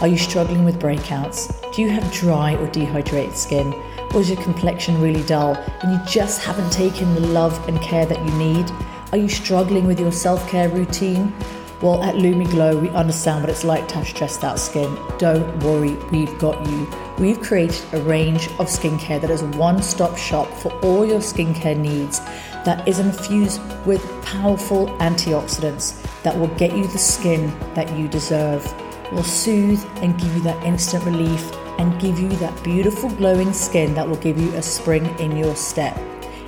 Are 0.01 0.09
you 0.09 0.19
struggling 0.19 0.65
with 0.65 0.81
breakouts? 0.81 1.39
Do 1.73 1.83
you 1.83 1.91
have 1.91 2.13
dry 2.13 2.57
or 2.57 2.67
dehydrated 2.69 3.37
skin 3.37 3.73
or 4.15 4.21
is 4.21 4.31
your 4.31 4.41
complexion 4.43 5.01
really 5.01 5.23
dull 5.25 5.55
and 5.83 5.93
you 5.93 6.01
just 6.07 6.41
haven't 6.41 6.71
taken 6.73 7.13
the 7.15 7.21
love 7.21 7.69
and 7.69 7.81
care 7.83 8.07
that 8.07 8.25
you 8.25 8.33
need? 8.39 8.71
Are 9.11 9.19
you 9.19 9.29
struggling 9.29 9.87
with 9.87 9.99
your 9.99 10.13
self 10.13 10.49
care 10.49 10.69
routine? 10.69 11.35
Well, 11.83 12.03
at 12.03 12.15
Lumi 12.15 12.49
Glo, 12.49 12.79
we 12.79 12.89
understand 12.91 13.43
what 13.43 13.51
it's 13.51 13.65
like 13.65 13.89
to 13.89 13.97
have 13.97 14.07
stressed 14.07 14.45
out 14.45 14.59
skin. 14.59 14.97
Don't 15.19 15.59
worry, 15.65 15.95
we've 16.11 16.39
got 16.39 16.65
you. 16.67 16.89
We've 17.19 17.41
created 17.41 17.83
a 17.93 18.01
range 18.03 18.47
of 18.59 18.69
skincare 18.69 19.21
that 19.21 19.31
is 19.31 19.43
a 19.43 19.47
one 19.49 19.83
stop 19.83 20.17
shop 20.17 20.49
for 20.49 20.73
all 20.81 21.05
your 21.05 21.19
skincare 21.19 21.77
needs 21.77 22.21
that 22.65 22.87
is 22.89 23.01
infused 23.01 23.61
with 23.85 24.01
powerful 24.23 24.87
antioxidants 24.99 26.01
that 26.23 26.39
will 26.39 26.49
get 26.57 26.75
you 26.75 26.87
the 26.87 26.99
skin 26.99 27.53
that 27.75 27.95
you 27.99 28.09
deserve, 28.09 28.65
will 29.13 29.23
soothe 29.23 29.85
and 29.97 30.19
give 30.19 30.35
you 30.35 30.43
that 30.43 30.65
instant 30.65 31.05
relief 31.05 31.53
and 31.79 32.01
give 32.01 32.19
you 32.19 32.31
that 32.37 32.63
beautiful 32.63 33.11
glowing 33.11 33.53
skin 33.53 33.93
that 33.95 34.09
will 34.09 34.17
give 34.17 34.39
you 34.39 34.53
a 34.55 34.63
spring 34.63 35.05
in 35.19 35.37
your 35.37 35.55
step. 35.57 35.99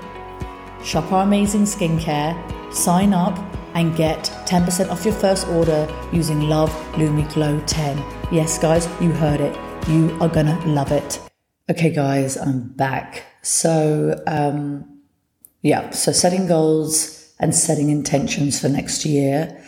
Shop 0.83 1.11
our 1.11 1.23
amazing 1.23 1.63
skincare, 1.63 2.37
sign 2.73 3.11
up 3.13 3.37
and 3.73 3.95
get 3.95 4.25
10% 4.45 4.89
off 4.89 5.03
your 5.03 5.13
first 5.13 5.47
order 5.47 5.87
using 6.13 6.47
Love 6.47 6.71
Lumi 6.93 7.27
Glo 7.33 7.59
10. 7.65 7.97
Yes, 8.31 8.57
guys, 8.57 8.87
you 9.01 9.11
heard 9.11 9.41
it 9.41 9.68
you 9.87 10.17
are 10.21 10.29
gonna 10.29 10.59
love 10.65 10.91
it. 10.91 11.19
Okay, 11.69 11.91
guys, 11.91 12.37
I'm 12.37 12.69
back. 12.69 13.23
So, 13.41 14.21
um, 14.27 15.01
yeah, 15.61 15.91
so 15.91 16.11
setting 16.11 16.47
goals 16.47 17.33
and 17.39 17.55
setting 17.55 17.89
intentions 17.89 18.59
for 18.59 18.69
next 18.69 19.05
year. 19.05 19.63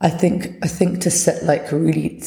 I 0.00 0.08
think 0.08 0.58
I 0.62 0.68
think 0.68 1.00
to 1.02 1.10
set 1.10 1.44
like 1.44 1.70
really 1.72 2.22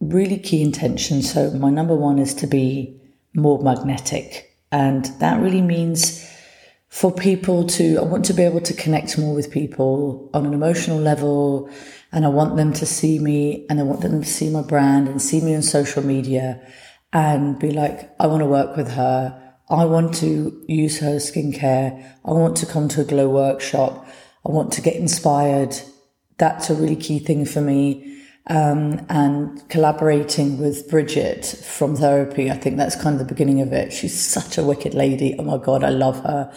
really 0.00 0.38
key 0.38 0.62
intentions. 0.62 1.32
So 1.32 1.50
my 1.50 1.70
number 1.70 1.94
one 1.94 2.18
is 2.18 2.34
to 2.34 2.46
be 2.46 3.00
more 3.34 3.62
magnetic, 3.62 4.56
and 4.70 5.04
that 5.20 5.40
really 5.40 5.62
means 5.62 6.24
for 6.88 7.12
people 7.12 7.66
to 7.66 7.98
I 7.98 8.02
want 8.02 8.24
to 8.26 8.32
be 8.32 8.42
able 8.42 8.60
to 8.60 8.74
connect 8.74 9.18
more 9.18 9.34
with 9.34 9.50
people 9.50 10.30
on 10.32 10.46
an 10.46 10.54
emotional 10.54 10.98
level 10.98 11.70
and 12.12 12.24
I 12.24 12.28
want 12.28 12.56
them 12.56 12.72
to 12.74 12.86
see 12.86 13.18
me 13.18 13.66
and 13.68 13.80
I 13.80 13.82
want 13.82 14.00
them 14.00 14.22
to 14.22 14.28
see 14.28 14.50
my 14.50 14.62
brand 14.62 15.08
and 15.08 15.20
see 15.20 15.40
me 15.40 15.54
on 15.54 15.62
social 15.62 16.02
media 16.04 16.60
and 17.12 17.58
be 17.58 17.70
like, 17.70 18.10
I 18.20 18.26
want 18.26 18.40
to 18.40 18.46
work 18.46 18.76
with 18.76 18.90
her. 18.92 19.42
I 19.68 19.84
want 19.84 20.14
to 20.16 20.64
use 20.68 21.00
her 21.00 21.16
skincare. 21.16 22.04
I 22.24 22.30
want 22.30 22.56
to 22.58 22.66
come 22.66 22.88
to 22.88 23.00
a 23.00 23.04
glow 23.04 23.28
workshop. 23.28 24.06
I 24.46 24.52
want 24.52 24.72
to 24.74 24.80
get 24.80 24.96
inspired. 24.96 25.76
That's 26.38 26.70
a 26.70 26.74
really 26.74 26.96
key 26.96 27.18
thing 27.18 27.44
for 27.44 27.60
me. 27.60 28.22
Um, 28.48 29.04
and 29.08 29.68
collaborating 29.68 30.58
with 30.58 30.88
Bridget 30.88 31.44
from 31.44 31.96
therapy, 31.96 32.48
I 32.48 32.54
think 32.56 32.76
that's 32.76 32.94
kind 32.94 33.14
of 33.14 33.18
the 33.18 33.34
beginning 33.34 33.60
of 33.60 33.72
it. 33.72 33.92
She's 33.92 34.18
such 34.18 34.56
a 34.56 34.62
wicked 34.62 34.94
lady. 34.94 35.34
Oh 35.36 35.42
my 35.42 35.58
God, 35.58 35.82
I 35.82 35.90
love 35.90 36.20
her. 36.20 36.52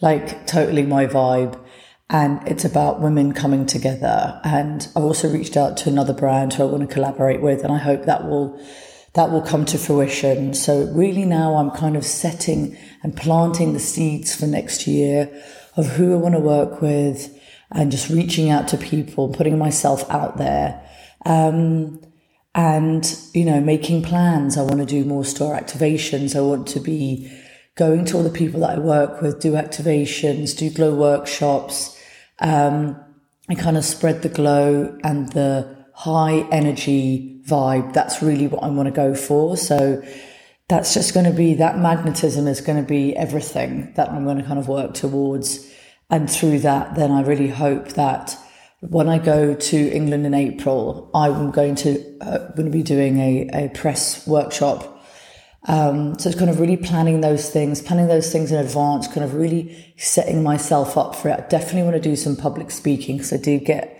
Like 0.00 0.46
totally 0.46 0.84
my 0.86 1.06
vibe 1.06 1.62
and 2.10 2.46
it's 2.46 2.64
about 2.64 3.00
women 3.00 3.32
coming 3.32 3.66
together. 3.66 4.40
And 4.44 4.86
I've 4.94 5.02
also 5.02 5.32
reached 5.32 5.56
out 5.56 5.76
to 5.78 5.88
another 5.88 6.12
brand 6.12 6.52
who 6.52 6.62
I 6.62 6.66
want 6.66 6.88
to 6.88 6.94
collaborate 6.94 7.40
with, 7.40 7.64
and 7.64 7.72
I 7.72 7.78
hope 7.78 8.04
that 8.04 8.24
will 8.24 8.60
that 9.14 9.30
will 9.30 9.42
come 9.42 9.64
to 9.66 9.78
fruition. 9.78 10.54
So 10.54 10.86
really 10.92 11.24
now 11.24 11.54
I'm 11.54 11.70
kind 11.70 11.96
of 11.96 12.04
setting 12.04 12.76
and 13.02 13.16
planting 13.16 13.72
the 13.72 13.78
seeds 13.78 14.34
for 14.34 14.46
next 14.46 14.88
year 14.88 15.30
of 15.76 15.86
who 15.86 16.14
I 16.14 16.16
want 16.16 16.34
to 16.34 16.40
work 16.40 16.82
with 16.82 17.32
and 17.70 17.92
just 17.92 18.10
reaching 18.10 18.50
out 18.50 18.66
to 18.68 18.76
people, 18.76 19.28
putting 19.28 19.56
myself 19.56 20.08
out 20.10 20.36
there. 20.36 20.83
Um, 21.24 22.00
and, 22.54 23.18
you 23.32 23.44
know, 23.44 23.60
making 23.60 24.02
plans. 24.02 24.56
I 24.56 24.62
want 24.62 24.78
to 24.78 24.86
do 24.86 25.04
more 25.04 25.24
store 25.24 25.58
activations. 25.58 26.36
I 26.36 26.40
want 26.40 26.68
to 26.68 26.80
be 26.80 27.30
going 27.74 28.04
to 28.04 28.16
all 28.16 28.22
the 28.22 28.30
people 28.30 28.60
that 28.60 28.70
I 28.70 28.78
work 28.78 29.20
with, 29.20 29.40
do 29.40 29.52
activations, 29.52 30.56
do 30.56 30.70
glow 30.70 30.94
workshops, 30.94 32.00
um, 32.38 32.96
and 33.48 33.58
kind 33.58 33.76
of 33.76 33.84
spread 33.84 34.22
the 34.22 34.28
glow 34.28 34.96
and 35.02 35.32
the 35.32 35.84
high 35.94 36.46
energy 36.52 37.40
vibe. 37.46 37.92
That's 37.92 38.22
really 38.22 38.46
what 38.46 38.62
I 38.62 38.68
want 38.68 38.86
to 38.86 38.94
go 38.94 39.14
for. 39.14 39.56
So 39.56 40.02
that's 40.68 40.94
just 40.94 41.12
going 41.12 41.26
to 41.26 41.32
be 41.32 41.54
that 41.54 41.78
magnetism 41.78 42.46
is 42.46 42.60
going 42.60 42.80
to 42.80 42.88
be 42.88 43.16
everything 43.16 43.92
that 43.96 44.10
I'm 44.10 44.24
going 44.24 44.38
to 44.38 44.44
kind 44.44 44.58
of 44.58 44.68
work 44.68 44.94
towards. 44.94 45.70
And 46.08 46.30
through 46.30 46.60
that, 46.60 46.94
then 46.94 47.10
I 47.10 47.22
really 47.22 47.48
hope 47.48 47.88
that 47.90 48.38
when 48.90 49.08
I 49.08 49.18
go 49.18 49.54
to 49.54 49.76
England 49.76 50.26
in 50.26 50.34
April, 50.34 51.10
I'm 51.14 51.50
going 51.50 51.74
to 51.76 51.90
uh, 52.20 52.52
going 52.52 52.66
to 52.66 52.70
be 52.70 52.82
doing 52.82 53.18
a, 53.18 53.48
a 53.52 53.68
press 53.70 54.26
workshop 54.26 54.90
Um, 55.66 56.18
so 56.18 56.28
it's 56.28 56.38
kind 56.38 56.50
of 56.50 56.60
really 56.60 56.76
planning 56.76 57.22
those 57.22 57.48
things, 57.48 57.80
planning 57.80 58.06
those 58.06 58.30
things 58.30 58.52
in 58.52 58.58
advance, 58.58 59.08
kind 59.08 59.24
of 59.24 59.34
really 59.34 59.94
setting 59.96 60.42
myself 60.42 60.98
up 60.98 61.14
for 61.16 61.30
it. 61.30 61.40
I 61.40 61.48
definitely 61.48 61.84
want 61.84 61.94
to 62.02 62.08
do 62.10 62.16
some 62.16 62.36
public 62.36 62.70
speaking 62.70 63.16
because 63.16 63.32
I 63.32 63.38
do 63.38 63.58
get 63.58 63.90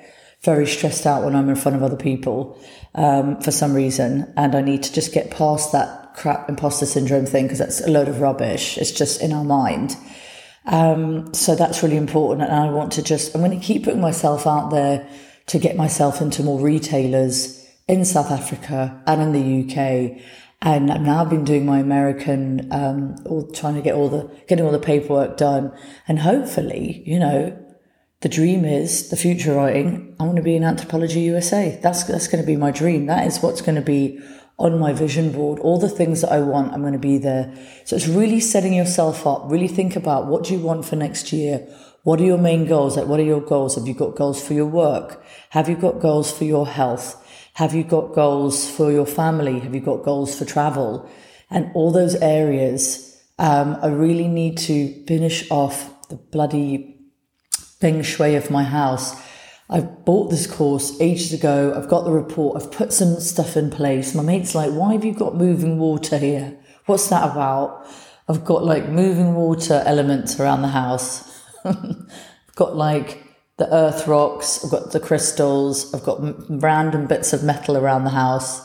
very 0.43 0.67
stressed 0.67 1.07
out 1.07 1.25
when 1.25 1.35
I'm 1.35 1.49
in 1.49 1.57
front 1.57 1.77
of 1.77 1.83
other 1.83 1.97
people 1.97 2.59
um, 2.95 3.41
for 3.41 3.51
some 3.51 3.73
reason, 3.73 4.33
and 4.37 4.55
I 4.55 4.61
need 4.61 4.83
to 4.83 4.93
just 4.93 5.15
get 5.15 5.31
past 5.31 5.73
that 5.73 6.15
crap 6.15 6.49
imposter 6.51 6.85
syndrome 6.87 7.25
thing 7.25 7.45
because 7.47 7.59
that's 7.59 7.81
a 7.81 7.91
load 7.91 8.09
of 8.09 8.21
rubbish. 8.21 8.77
It's 8.77 8.93
just 8.93 9.23
in 9.23 9.33
our 9.33 9.45
mind. 9.45 9.97
Um, 10.67 11.35
so 11.35 11.55
that's 11.55 11.83
really 11.83 11.97
important, 11.97 12.49
and 12.49 12.53
I 12.53 12.71
want 12.71 12.93
to 12.93 13.03
just 13.03 13.35
I'm 13.35 13.43
going 13.43 13.59
to 13.59 13.65
keep 13.65 13.85
putting 13.85 14.01
myself 14.01 14.47
out 14.47 14.71
there 14.71 15.09
to 15.47 15.59
get 15.59 15.77
myself 15.77 16.21
into 16.21 16.43
more 16.43 16.59
retailers 16.59 17.65
in 17.87 18.05
South 18.05 18.31
Africa 18.31 19.03
and 19.07 19.21
in 19.21 19.33
the 19.33 19.63
UK. 19.65 20.23
And 20.63 20.91
I've 20.91 21.03
now 21.03 21.25
been 21.27 21.45
doing 21.45 21.67
my 21.67 21.79
American, 21.79 22.73
um, 22.73 23.17
all 23.27 23.47
trying 23.51 23.75
to 23.75 23.83
get 23.83 23.95
all 23.95 24.09
the, 24.09 24.31
getting 24.49 24.65
all 24.65 24.73
the 24.73 24.79
paperwork 24.79 25.37
done. 25.37 25.77
And 26.09 26.21
hopefully, 26.21 27.03
you 27.05 27.19
know, 27.19 27.59
the 28.23 28.31
dream 28.31 28.65
is 28.65 29.11
the 29.11 29.17
future 29.17 29.55
writing. 29.55 30.17
I 30.19 30.25
want 30.25 30.37
to 30.37 30.43
be 30.43 30.57
in 30.57 30.63
Anthropologie 30.63 31.25
USA. 31.25 31.79
That's, 31.83 32.05
that's 32.05 32.29
going 32.29 32.43
to 32.43 32.47
be 32.47 32.57
my 32.57 32.71
dream. 32.71 33.05
That 33.07 33.27
is 33.27 33.43
what's 33.43 33.61
going 33.61 33.75
to 33.75 33.83
be 33.83 34.19
on 34.59 34.79
my 34.79 34.93
vision 34.93 35.33
board. 35.33 35.59
All 35.59 35.79
the 35.79 35.89
things 35.89 36.21
that 36.21 36.33
I 36.33 36.41
want, 36.41 36.73
I'm 36.73 36.81
going 36.81 36.93
to 36.93 36.99
be 36.99 37.19
there. 37.19 37.53
So 37.85 37.97
it's 37.97 38.07
really 38.07 38.41
setting 38.41 38.73
yourself 38.73 39.27
up. 39.27 39.51
Really 39.51 39.69
think 39.69 39.97
about 39.97 40.27
what 40.27 40.45
do 40.45 40.55
you 40.55 40.61
want 40.61 40.85
for 40.85 40.97
next 40.97 41.33
year? 41.33 41.67
What 42.05 42.21
are 42.21 42.25
your 42.25 42.39
main 42.39 42.67
goals? 42.67 42.97
Like, 42.97 43.07
what 43.07 43.19
are 43.19 43.25
your 43.25 43.41
goals? 43.41 43.77
Have 43.77 43.89
you 43.89 43.95
got 43.95 44.15
goals 44.15 44.47
for 44.47 44.53
your 44.53 44.67
work? 44.67 45.25
Have 45.51 45.69
you 45.69 45.75
got 45.77 46.01
goals 46.01 46.31
for 46.37 46.45
your 46.45 46.67
health? 46.67 47.21
Have 47.55 47.75
you 47.75 47.83
got 47.83 48.15
goals 48.15 48.71
for 48.71 48.93
your 48.93 49.07
family? 49.07 49.61
Have 49.61 49.75
you 49.75 49.81
got 49.81 50.03
goals 50.03 50.39
for 50.39 50.45
travel? 50.45 51.09
And 51.51 51.71
all 51.75 51.93
those 51.93 52.15
areas, 52.17 53.23
um, 53.39 53.79
I 53.81 53.89
really 53.89 54.29
need 54.29 54.59
to 54.59 55.05
finish 55.07 55.51
off 55.51 56.09
the 56.09 56.17
bloody 56.17 57.01
feng 57.81 58.03
shui 58.03 58.35
of 58.35 58.51
my 58.51 58.65
house. 58.65 59.15
I 59.71 59.81
bought 59.81 60.31
this 60.31 60.47
course 60.47 61.01
ages 61.01 61.33
ago. 61.33 61.75
I've 61.77 61.89
got 61.89 62.05
the 62.05 62.11
report. 62.11 62.61
I've 62.61 62.71
put 62.71 62.93
some 62.93 63.19
stuff 63.21 63.57
in 63.57 63.71
place. 63.71 64.15
My 64.15 64.23
mate's 64.23 64.55
like, 64.55 64.71
why 64.71 64.93
have 64.93 65.05
you 65.05 65.15
got 65.15 65.37
moving 65.37 65.79
water 65.79 66.19
here? 66.19 66.57
What's 66.87 67.09
that 67.09 67.31
about? 67.31 67.87
I've 68.29 68.45
got 68.45 68.65
like 68.65 68.89
moving 68.89 69.35
water 69.35 69.83
elements 69.87 70.39
around 70.39 70.63
the 70.63 70.69
house. 70.69 71.43
I've 71.65 72.55
got 72.55 72.77
like 72.77 73.25
the 73.57 73.73
earth 73.73 74.07
rocks, 74.07 74.65
I've 74.65 74.71
got 74.71 74.93
the 74.93 75.01
crystals, 75.01 75.95
I've 75.95 76.03
got 76.03 76.21
random 76.51 77.07
bits 77.07 77.33
of 77.33 77.45
metal 77.45 77.77
around 77.77 78.05
the 78.05 78.11
house. 78.11 78.61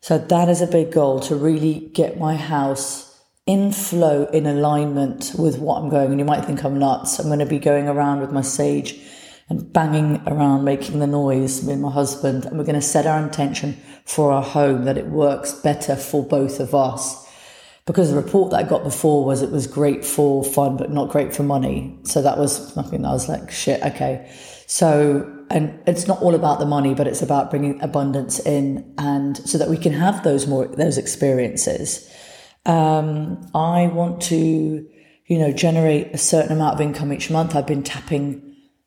So 0.00 0.18
that 0.18 0.48
is 0.48 0.60
a 0.60 0.66
big 0.66 0.92
goal 0.92 1.20
to 1.20 1.36
really 1.36 1.90
get 1.92 2.18
my 2.18 2.36
house 2.36 3.20
in 3.46 3.72
flow, 3.72 4.24
in 4.26 4.46
alignment 4.46 5.32
with 5.38 5.58
what 5.58 5.80
I'm 5.80 5.88
going. 5.88 6.10
And 6.10 6.18
you 6.18 6.24
might 6.24 6.44
think 6.44 6.64
I'm 6.64 6.78
nuts. 6.78 7.18
I'm 7.18 7.26
going 7.26 7.38
to 7.40 7.46
be 7.46 7.58
going 7.58 7.88
around 7.88 8.20
with 8.20 8.32
my 8.32 8.40
sage 8.40 8.98
and 9.48 9.72
banging 9.72 10.22
around, 10.26 10.64
making 10.64 10.98
the 10.98 11.06
noise, 11.06 11.64
me 11.64 11.72
and 11.72 11.82
my 11.82 11.90
husband. 11.90 12.44
And 12.44 12.58
we're 12.58 12.64
going 12.64 12.74
to 12.74 12.80
set 12.80 13.06
our 13.06 13.22
intention 13.22 13.80
for 14.04 14.32
our 14.32 14.42
home 14.42 14.84
that 14.84 14.98
it 14.98 15.06
works 15.06 15.52
better 15.52 15.96
for 15.96 16.24
both 16.24 16.58
of 16.60 16.74
us 16.74 17.26
because 17.86 18.10
the 18.10 18.16
report 18.16 18.50
that 18.50 18.56
I 18.56 18.62
got 18.64 18.82
before 18.82 19.24
was 19.24 19.42
it 19.42 19.50
was 19.50 19.68
great 19.68 20.04
for 20.04 20.42
fun, 20.42 20.76
but 20.76 20.90
not 20.90 21.08
great 21.08 21.34
for 21.34 21.44
money. 21.44 21.96
So 22.02 22.20
that 22.20 22.36
was 22.36 22.74
something 22.74 23.04
I 23.04 23.12
was 23.12 23.28
like, 23.28 23.50
shit, 23.50 23.80
okay. 23.82 24.28
So, 24.66 25.32
and 25.50 25.80
it's 25.86 26.08
not 26.08 26.20
all 26.20 26.34
about 26.34 26.58
the 26.58 26.66
money, 26.66 26.94
but 26.94 27.06
it's 27.06 27.22
about 27.22 27.48
bringing 27.48 27.80
abundance 27.80 28.40
in 28.40 28.92
and 28.98 29.36
so 29.36 29.56
that 29.58 29.68
we 29.68 29.78
can 29.78 29.92
have 29.92 30.24
those 30.24 30.48
more, 30.48 30.66
those 30.66 30.98
experiences. 30.98 32.10
Um, 32.66 33.48
I 33.54 33.86
want 33.86 34.20
to, 34.22 34.84
you 35.26 35.38
know, 35.38 35.52
generate 35.52 36.12
a 36.12 36.18
certain 36.18 36.50
amount 36.50 36.74
of 36.74 36.80
income 36.80 37.12
each 37.12 37.30
month. 37.30 37.54
I've 37.54 37.68
been 37.68 37.84
tapping 37.84 38.45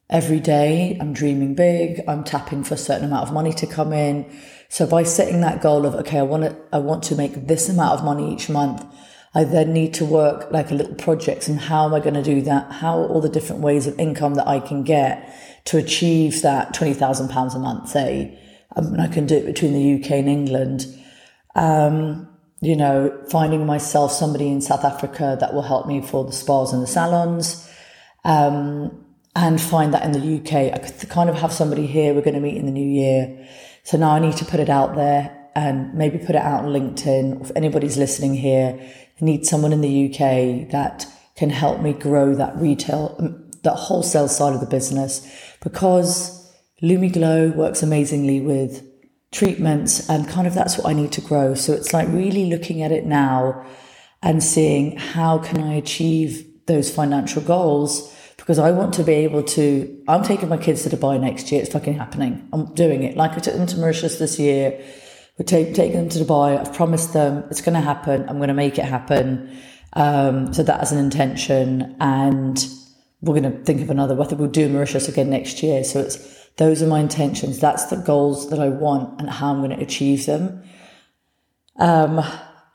every 0.09 0.39
day. 0.39 0.97
I'm 0.99 1.13
dreaming 1.13 1.55
big. 1.55 2.01
I'm 2.07 2.23
tapping 2.23 2.63
for 2.63 2.73
a 2.73 2.77
certain 2.77 3.05
amount 3.05 3.27
of 3.27 3.33
money 3.33 3.53
to 3.53 3.67
come 3.67 3.93
in. 3.93 4.25
So 4.69 4.85
by 4.85 5.03
setting 5.03 5.41
that 5.41 5.61
goal 5.61 5.85
of, 5.85 5.95
okay, 5.95 6.19
I 6.19 6.23
want 6.23 6.43
to, 6.43 6.55
I 6.71 6.79
want 6.79 7.03
to 7.03 7.15
make 7.15 7.47
this 7.47 7.69
amount 7.69 7.99
of 7.99 8.05
money 8.05 8.33
each 8.33 8.49
month. 8.49 8.83
I 9.33 9.43
then 9.43 9.73
need 9.73 9.93
to 9.95 10.05
work 10.05 10.51
like 10.51 10.71
a 10.71 10.73
little 10.73 10.95
projects 10.95 11.47
and 11.47 11.59
how 11.59 11.85
am 11.85 11.93
I 11.93 11.99
going 11.99 12.15
to 12.15 12.23
do 12.23 12.41
that? 12.41 12.71
How 12.71 12.97
all 12.97 13.21
the 13.21 13.29
different 13.29 13.61
ways 13.61 13.85
of 13.85 13.99
income 13.99 14.35
that 14.35 14.47
I 14.47 14.59
can 14.59 14.83
get 14.83 15.35
to 15.65 15.77
achieve 15.77 16.41
that 16.41 16.73
£20,000 16.73 17.55
a 17.55 17.59
month, 17.59 17.89
say, 17.89 18.39
and 18.75 18.99
I 18.99 19.07
can 19.07 19.27
do 19.27 19.35
it 19.35 19.45
between 19.45 19.73
the 19.73 20.01
UK 20.03 20.11
and 20.11 20.29
England. 20.29 20.85
Um, 21.55 22.27
you 22.61 22.75
know, 22.75 23.15
finding 23.29 23.65
myself 23.65 24.11
somebody 24.11 24.47
in 24.47 24.61
South 24.61 24.83
Africa 24.83 25.37
that 25.39 25.53
will 25.53 25.61
help 25.61 25.87
me 25.87 26.01
for 26.01 26.25
the 26.25 26.31
spas 26.31 26.73
and 26.73 26.81
the 26.81 26.87
salons. 26.87 27.69
Um, 28.25 29.05
and 29.35 29.61
find 29.61 29.93
that 29.93 30.03
in 30.03 30.11
the 30.11 30.39
UK. 30.39 30.73
I 30.73 30.77
could 30.79 31.09
kind 31.09 31.29
of 31.29 31.35
have 31.35 31.51
somebody 31.51 31.85
here. 31.85 32.13
We're 32.13 32.21
going 32.21 32.33
to 32.35 32.39
meet 32.39 32.57
in 32.57 32.65
the 32.65 32.71
new 32.71 32.87
year. 32.87 33.47
So 33.83 33.97
now 33.97 34.11
I 34.11 34.19
need 34.19 34.37
to 34.37 34.45
put 34.45 34.59
it 34.59 34.69
out 34.69 34.95
there 34.95 35.35
and 35.55 35.93
maybe 35.93 36.17
put 36.17 36.35
it 36.35 36.41
out 36.41 36.65
on 36.65 36.71
LinkedIn. 36.71 37.41
If 37.41 37.51
anybody's 37.55 37.97
listening 37.97 38.35
here, 38.35 38.77
I 38.79 39.25
need 39.25 39.45
someone 39.45 39.73
in 39.73 39.81
the 39.81 40.07
UK 40.07 40.69
that 40.71 41.05
can 41.35 41.49
help 41.49 41.81
me 41.81 41.93
grow 41.93 42.35
that 42.35 42.55
retail, 42.57 43.15
that 43.63 43.75
wholesale 43.75 44.27
side 44.27 44.53
of 44.53 44.59
the 44.59 44.65
business 44.65 45.25
because 45.61 46.53
Lumi 46.81 47.11
Glo 47.11 47.49
works 47.49 47.83
amazingly 47.83 48.41
with 48.41 48.85
treatments 49.31 50.09
and 50.09 50.27
kind 50.27 50.47
of 50.47 50.53
that's 50.53 50.77
what 50.77 50.87
I 50.87 50.93
need 50.93 51.11
to 51.13 51.21
grow. 51.21 51.53
So 51.53 51.73
it's 51.73 51.93
like 51.93 52.07
really 52.09 52.45
looking 52.45 52.81
at 52.81 52.91
it 52.91 53.05
now 53.05 53.65
and 54.21 54.43
seeing 54.43 54.97
how 54.97 55.37
can 55.37 55.61
I 55.61 55.73
achieve 55.73 56.45
those 56.65 56.93
financial 56.93 57.41
goals 57.41 58.15
because 58.49 58.57
I 58.57 58.71
want 58.71 58.95
to 58.95 59.03
be 59.03 59.13
able 59.13 59.43
to. 59.43 60.03
I'm 60.07 60.23
taking 60.23 60.49
my 60.49 60.57
kids 60.57 60.81
to 60.81 60.89
Dubai 60.89 61.21
next 61.21 61.51
year. 61.51 61.61
It's 61.61 61.71
fucking 61.71 61.93
happening. 61.93 62.49
I'm 62.51 62.73
doing 62.73 63.03
it. 63.03 63.15
Like 63.15 63.33
I 63.33 63.37
took 63.41 63.53
them 63.53 63.67
to 63.67 63.77
Mauritius 63.77 64.17
this 64.17 64.39
year. 64.39 64.83
We're 65.37 65.45
take, 65.45 65.75
taking 65.75 65.97
them 65.97 66.09
to 66.09 66.17
Dubai. 66.17 66.59
I've 66.59 66.73
promised 66.73 67.13
them 67.13 67.43
it's 67.51 67.61
going 67.61 67.75
to 67.75 67.79
happen. 67.79 68.27
I'm 68.27 68.37
going 68.37 68.47
to 68.47 68.55
make 68.55 68.79
it 68.79 68.85
happen. 68.85 69.55
Um, 69.93 70.51
so 70.51 70.63
that 70.63 70.81
as 70.81 70.91
an 70.91 70.97
intention, 70.97 71.95
and 71.99 72.57
we're 73.21 73.39
going 73.39 73.51
to 73.51 73.63
think 73.65 73.81
of 73.81 73.91
another. 73.91 74.15
Whether 74.15 74.35
we'll 74.35 74.49
do 74.49 74.67
Mauritius 74.67 75.07
again 75.07 75.29
next 75.29 75.61
year. 75.61 75.83
So 75.83 75.99
it's 75.99 76.17
those 76.55 76.81
are 76.81 76.87
my 76.87 77.01
intentions. 77.01 77.59
That's 77.59 77.85
the 77.85 77.97
goals 77.97 78.49
that 78.49 78.59
I 78.59 78.69
want 78.69 79.21
and 79.21 79.29
how 79.29 79.53
I'm 79.53 79.59
going 79.59 79.77
to 79.77 79.83
achieve 79.83 80.25
them. 80.25 80.63
Um, 81.77 82.19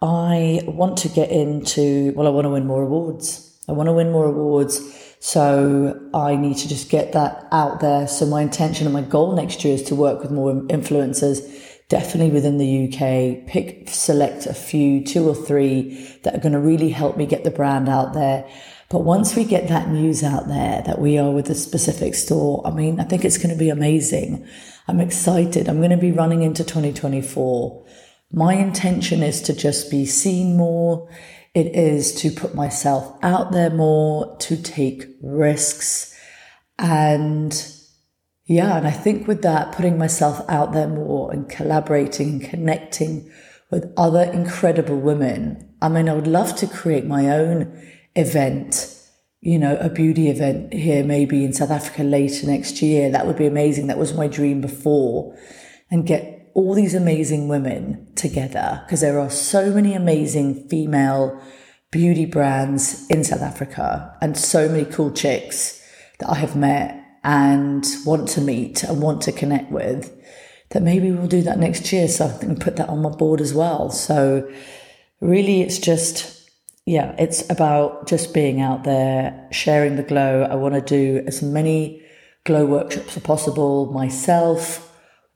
I 0.00 0.60
want 0.66 0.98
to 0.98 1.08
get 1.08 1.32
into. 1.32 2.12
Well, 2.14 2.28
I 2.28 2.30
want 2.30 2.44
to 2.44 2.50
win 2.50 2.64
more 2.64 2.84
awards. 2.84 3.50
I 3.68 3.72
want 3.72 3.88
to 3.88 3.92
win 3.92 4.12
more 4.12 4.26
awards 4.26 4.78
so 5.26 5.98
I 6.12 6.36
need 6.36 6.58
to 6.58 6.68
just 6.68 6.90
get 6.90 7.12
that 7.12 7.48
out 7.50 7.80
there. 7.80 8.06
So 8.06 8.26
my 8.26 8.42
intention 8.42 8.86
and 8.86 8.92
my 8.92 9.00
goal 9.00 9.34
next 9.34 9.64
year 9.64 9.72
is 9.72 9.82
to 9.84 9.94
work 9.94 10.20
with 10.20 10.30
more 10.30 10.52
influencers, 10.52 11.40
definitely 11.88 12.30
within 12.30 12.58
the 12.58 12.88
UK, 12.88 13.46
pick, 13.48 13.88
select 13.88 14.44
a 14.44 14.52
few, 14.52 15.02
two 15.02 15.26
or 15.26 15.34
three 15.34 16.14
that 16.24 16.34
are 16.34 16.40
going 16.40 16.52
to 16.52 16.60
really 16.60 16.90
help 16.90 17.16
me 17.16 17.24
get 17.24 17.42
the 17.42 17.50
brand 17.50 17.88
out 17.88 18.12
there. 18.12 18.46
But 18.90 19.04
once 19.04 19.34
we 19.34 19.44
get 19.44 19.68
that 19.68 19.88
news 19.88 20.22
out 20.22 20.46
there 20.46 20.82
that 20.84 20.98
we 20.98 21.16
are 21.16 21.30
with 21.30 21.48
a 21.48 21.54
specific 21.54 22.14
store, 22.14 22.60
I 22.66 22.70
mean, 22.70 23.00
I 23.00 23.04
think 23.04 23.24
it's 23.24 23.38
going 23.38 23.48
to 23.48 23.58
be 23.58 23.70
amazing. 23.70 24.46
I'm 24.88 25.00
excited. 25.00 25.70
I'm 25.70 25.78
going 25.78 25.88
to 25.88 25.96
be 25.96 26.12
running 26.12 26.42
into 26.42 26.64
2024. 26.64 27.86
My 28.30 28.52
intention 28.52 29.22
is 29.22 29.40
to 29.40 29.54
just 29.54 29.90
be 29.90 30.04
seen 30.04 30.58
more 30.58 31.08
it 31.54 31.76
is 31.76 32.12
to 32.16 32.30
put 32.30 32.54
myself 32.54 33.16
out 33.22 33.52
there 33.52 33.70
more, 33.70 34.36
to 34.38 34.60
take 34.60 35.04
risks. 35.22 36.18
And 36.78 37.54
yeah, 38.46 38.76
and 38.76 38.86
I 38.86 38.90
think 38.90 39.28
with 39.28 39.42
that, 39.42 39.72
putting 39.72 39.96
myself 39.96 40.44
out 40.48 40.72
there 40.72 40.88
more 40.88 41.32
and 41.32 41.48
collaborating 41.48 42.30
and 42.30 42.44
connecting 42.44 43.30
with 43.70 43.92
other 43.96 44.22
incredible 44.22 44.98
women. 44.98 45.74
I 45.80 45.88
mean, 45.88 46.08
I 46.08 46.14
would 46.14 46.26
love 46.26 46.56
to 46.56 46.66
create 46.66 47.06
my 47.06 47.30
own 47.30 47.80
event, 48.16 49.00
you 49.40 49.58
know, 49.58 49.76
a 49.76 49.88
beauty 49.88 50.28
event 50.28 50.72
here, 50.72 51.04
maybe 51.04 51.44
in 51.44 51.52
South 51.52 51.70
Africa 51.70 52.02
later 52.02 52.46
next 52.46 52.82
year. 52.82 53.10
That 53.10 53.26
would 53.26 53.36
be 53.36 53.46
amazing. 53.46 53.86
That 53.86 53.98
was 53.98 54.14
my 54.14 54.26
dream 54.26 54.60
before. 54.60 55.36
And 55.90 56.06
get 56.06 56.43
all 56.54 56.72
these 56.74 56.94
amazing 56.94 57.48
women 57.48 58.06
together 58.14 58.82
because 58.86 59.00
there 59.00 59.18
are 59.18 59.30
so 59.30 59.70
many 59.70 59.92
amazing 59.92 60.68
female 60.68 61.40
beauty 61.90 62.24
brands 62.24 63.06
in 63.10 63.24
South 63.24 63.42
Africa 63.42 64.16
and 64.20 64.36
so 64.36 64.68
many 64.68 64.84
cool 64.84 65.10
chicks 65.10 65.80
that 66.20 66.30
I 66.30 66.36
have 66.36 66.56
met 66.56 67.00
and 67.24 67.84
want 68.06 68.28
to 68.30 68.40
meet 68.40 68.84
and 68.84 69.02
want 69.02 69.22
to 69.22 69.32
connect 69.32 69.70
with 69.72 70.12
that 70.70 70.82
maybe 70.82 71.10
we'll 71.10 71.26
do 71.26 71.42
that 71.42 71.58
next 71.58 71.92
year. 71.92 72.06
So 72.08 72.26
I 72.26 72.28
think 72.28 72.60
put 72.60 72.76
that 72.76 72.88
on 72.88 73.02
my 73.02 73.10
board 73.10 73.40
as 73.40 73.52
well. 73.52 73.90
So 73.90 74.50
really 75.20 75.62
it's 75.62 75.78
just, 75.78 76.50
yeah, 76.86 77.14
it's 77.18 77.48
about 77.50 78.06
just 78.06 78.32
being 78.32 78.60
out 78.60 78.84
there, 78.84 79.48
sharing 79.50 79.96
the 79.96 80.02
glow. 80.02 80.42
I 80.42 80.54
want 80.54 80.74
to 80.74 80.80
do 80.80 81.24
as 81.26 81.42
many 81.42 82.04
glow 82.44 82.66
workshops 82.66 83.16
as 83.16 83.22
possible 83.22 83.92
myself 83.92 84.83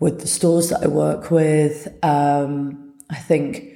with 0.01 0.21
the 0.21 0.27
stores 0.27 0.71
that 0.71 0.83
I 0.83 0.89
work 0.89 1.31
with. 1.31 1.89
Um, 2.03 2.95
I 3.11 3.17
think 3.17 3.73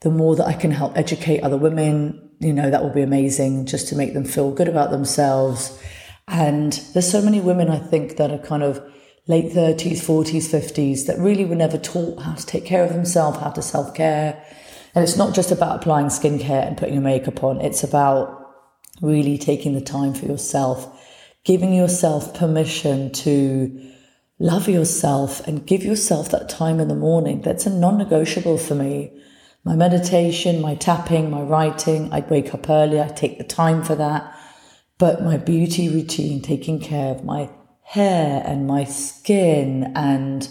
the 0.00 0.10
more 0.10 0.36
that 0.36 0.46
I 0.46 0.52
can 0.52 0.70
help 0.70 0.96
educate 0.96 1.40
other 1.40 1.56
women, 1.56 2.30
you 2.40 2.52
know, 2.52 2.70
that 2.70 2.82
will 2.82 2.92
be 2.92 3.02
amazing 3.02 3.66
just 3.66 3.88
to 3.88 3.96
make 3.96 4.14
them 4.14 4.24
feel 4.24 4.52
good 4.52 4.68
about 4.68 4.90
themselves. 4.90 5.78
And 6.28 6.72
there's 6.92 7.10
so 7.10 7.22
many 7.22 7.40
women 7.40 7.70
I 7.70 7.78
think 7.78 8.16
that 8.16 8.30
are 8.30 8.38
kind 8.38 8.62
of 8.62 8.82
late 9.26 9.52
30s, 9.52 9.98
40s, 9.98 10.48
50s 10.48 11.06
that 11.06 11.18
really 11.18 11.44
were 11.44 11.54
never 11.54 11.78
taught 11.78 12.22
how 12.22 12.34
to 12.34 12.46
take 12.46 12.64
care 12.64 12.84
of 12.84 12.92
themselves, 12.92 13.38
how 13.38 13.50
to 13.50 13.62
self 13.62 13.94
care. 13.94 14.42
And 14.94 15.02
it's 15.02 15.16
not 15.16 15.34
just 15.34 15.50
about 15.50 15.76
applying 15.76 16.06
skincare 16.06 16.66
and 16.66 16.76
putting 16.76 16.94
your 16.94 17.02
makeup 17.02 17.42
on, 17.44 17.60
it's 17.60 17.82
about 17.82 18.54
really 19.02 19.36
taking 19.36 19.74
the 19.74 19.80
time 19.80 20.14
for 20.14 20.24
yourself, 20.24 21.02
giving 21.44 21.74
yourself 21.74 22.34
permission 22.34 23.12
to 23.12 23.92
love 24.38 24.68
yourself 24.68 25.46
and 25.46 25.66
give 25.66 25.82
yourself 25.82 26.30
that 26.30 26.48
time 26.48 26.80
in 26.80 26.88
the 26.88 26.94
morning. 26.94 27.42
That's 27.42 27.66
a 27.66 27.70
non 27.70 27.98
negotiable 27.98 28.58
for 28.58 28.74
me. 28.74 29.12
My 29.64 29.74
meditation, 29.74 30.60
my 30.60 30.74
tapping, 30.76 31.30
my 31.30 31.42
writing, 31.42 32.12
I'd 32.12 32.30
wake 32.30 32.54
up 32.54 32.70
early, 32.70 33.00
I 33.00 33.08
take 33.08 33.38
the 33.38 33.44
time 33.44 33.82
for 33.82 33.96
that. 33.96 34.32
But 34.98 35.22
my 35.22 35.36
beauty 35.36 35.88
routine, 35.88 36.40
taking 36.40 36.80
care 36.80 37.14
of 37.14 37.24
my 37.24 37.50
hair 37.82 38.42
and 38.46 38.66
my 38.66 38.84
skin 38.84 39.92
and 39.94 40.48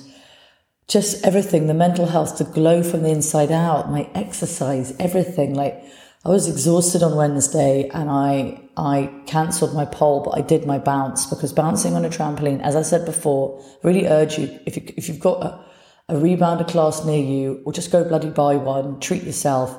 just 0.87 1.25
everything, 1.25 1.67
the 1.67 1.73
mental 1.73 2.07
health, 2.07 2.37
the 2.37 2.43
glow 2.43 2.83
from 2.83 3.03
the 3.03 3.09
inside 3.09 3.51
out, 3.51 3.89
my 3.89 4.09
exercise, 4.13 4.95
everything. 4.99 5.53
Like 5.55 5.83
I 6.25 6.29
was 6.29 6.49
exhausted 6.49 7.03
on 7.03 7.15
Wednesday 7.15 7.87
and 7.89 8.09
I 8.09 8.61
I 8.75 9.13
cancelled 9.27 9.75
my 9.75 9.85
pole, 9.85 10.23
but 10.23 10.31
I 10.31 10.41
did 10.41 10.65
my 10.65 10.79
bounce 10.79 11.27
because 11.27 11.53
bouncing 11.53 11.93
on 11.93 12.03
a 12.03 12.09
trampoline, 12.09 12.61
as 12.61 12.75
I 12.75 12.81
said 12.81 13.05
before, 13.05 13.63
really 13.83 14.07
urge 14.07 14.39
you 14.39 14.59
if 14.65 14.75
you 14.75 14.83
if 14.97 15.07
you've 15.07 15.19
got 15.19 15.43
a, 15.43 15.65
a 16.09 16.15
rebounder 16.15 16.67
class 16.67 17.05
near 17.05 17.23
you, 17.23 17.61
or 17.63 17.71
just 17.71 17.91
go 17.91 18.03
bloody 18.03 18.31
buy 18.31 18.55
one, 18.55 18.99
treat 18.99 19.23
yourself. 19.23 19.69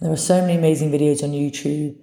And 0.00 0.06
there 0.06 0.12
are 0.12 0.16
so 0.16 0.40
many 0.40 0.56
amazing 0.56 0.90
videos 0.90 1.22
on 1.22 1.30
YouTube 1.30 1.96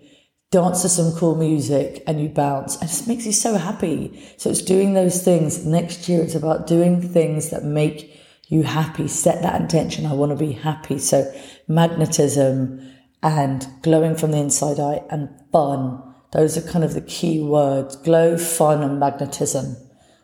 dance 0.51 0.81
to 0.81 0.89
some 0.89 1.13
cool 1.13 1.35
music 1.35 2.03
and 2.07 2.21
you 2.21 2.27
bounce 2.27 2.75
and 2.75 2.83
it 2.83 2.91
just 2.91 3.07
makes 3.07 3.25
you 3.25 3.31
so 3.31 3.55
happy. 3.55 4.21
So 4.37 4.49
it's 4.49 4.61
doing 4.61 4.93
those 4.93 5.23
things. 5.23 5.65
Next 5.65 6.09
year, 6.09 6.21
it's 6.21 6.35
about 6.35 6.67
doing 6.67 7.01
things 7.01 7.49
that 7.51 7.63
make 7.63 8.19
you 8.47 8.63
happy. 8.63 9.07
Set 9.07 9.41
that 9.43 9.59
intention. 9.61 10.05
I 10.05 10.13
want 10.13 10.31
to 10.31 10.35
be 10.35 10.51
happy. 10.51 10.99
So 10.99 11.33
magnetism 11.69 12.85
and 13.23 13.67
glowing 13.81 14.15
from 14.15 14.31
the 14.31 14.37
inside 14.37 14.79
out 14.79 15.05
and 15.09 15.29
fun. 15.51 16.01
Those 16.31 16.57
are 16.57 16.71
kind 16.71 16.83
of 16.83 16.93
the 16.93 17.01
key 17.01 17.41
words. 17.41 17.95
Glow, 17.97 18.37
fun 18.37 18.81
and 18.83 18.99
magnetism 18.99 19.75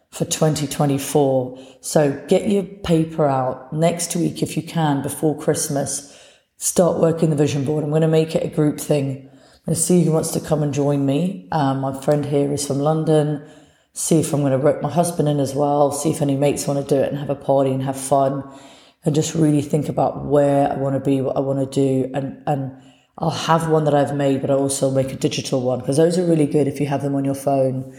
for 0.10 0.26
2024. 0.26 1.60
So 1.82 2.26
get 2.28 2.50
your 2.50 2.64
paper 2.64 3.28
out 3.28 3.74
next 3.74 4.16
week 4.16 4.42
if 4.42 4.56
you 4.56 4.64
can 4.64 5.02
before 5.02 5.38
Christmas. 5.38 6.14
Start 6.58 7.00
working 7.00 7.30
the 7.30 7.36
vision 7.36 7.66
board. 7.66 7.84
I'm 7.84 7.90
going 7.92 8.02
to 8.02 8.08
make 8.08 8.36
it 8.36 8.44
a 8.44 8.56
group 8.56 8.80
thing 8.80 9.30
going 9.68 9.76
to 9.76 9.82
see 9.82 10.02
who 10.06 10.14
wants 10.14 10.32
to 10.32 10.40
come 10.40 10.64
and 10.64 10.74
join 10.74 11.06
me. 11.06 11.46
Um, 11.52 11.82
my 11.82 12.00
friend 12.02 12.26
here 12.26 12.54
is 12.54 12.66
from 12.66 12.80
London. 12.80 13.46
See 13.92 14.22
if 14.22 14.34
I'm 14.34 14.40
going 14.40 14.54
to 14.54 14.58
rope 14.58 14.82
my 14.82 14.90
husband 14.90 15.28
in 15.28 15.42
as 15.42 15.54
well. 15.54 15.92
See 15.92 16.10
if 16.10 16.22
any 16.22 16.38
mates 16.38 16.66
want 16.66 16.88
to 16.88 16.96
do 16.96 17.02
it 17.02 17.10
and 17.10 17.18
have 17.18 17.30
a 17.30 17.36
party 17.36 17.72
and 17.72 17.84
have 17.84 18.00
fun, 18.00 18.44
and 19.04 19.14
just 19.14 19.36
really 19.36 19.62
think 19.62 19.90
about 19.90 20.26
where 20.26 20.72
I 20.72 20.78
want 20.78 20.96
to 20.96 21.02
be, 21.02 21.20
what 21.20 21.36
I 21.36 21.42
want 21.42 21.60
to 21.60 21.66
do, 21.66 22.10
and 22.14 22.42
and 22.48 22.82
I'll 23.18 23.30
have 23.32 23.70
one 23.70 23.86
that 23.86 23.96
I've 23.96 24.16
made, 24.16 24.42
but 24.42 24.52
I 24.52 24.54
also 24.54 24.92
make 24.92 25.12
a 25.12 25.16
digital 25.16 25.62
one 25.62 25.80
because 25.80 25.98
those 25.98 26.18
are 26.18 26.26
really 26.26 26.46
good 26.46 26.68
if 26.68 26.80
you 26.80 26.86
have 26.86 27.02
them 27.02 27.16
on 27.16 27.26
your 27.26 27.36
phone. 27.36 27.96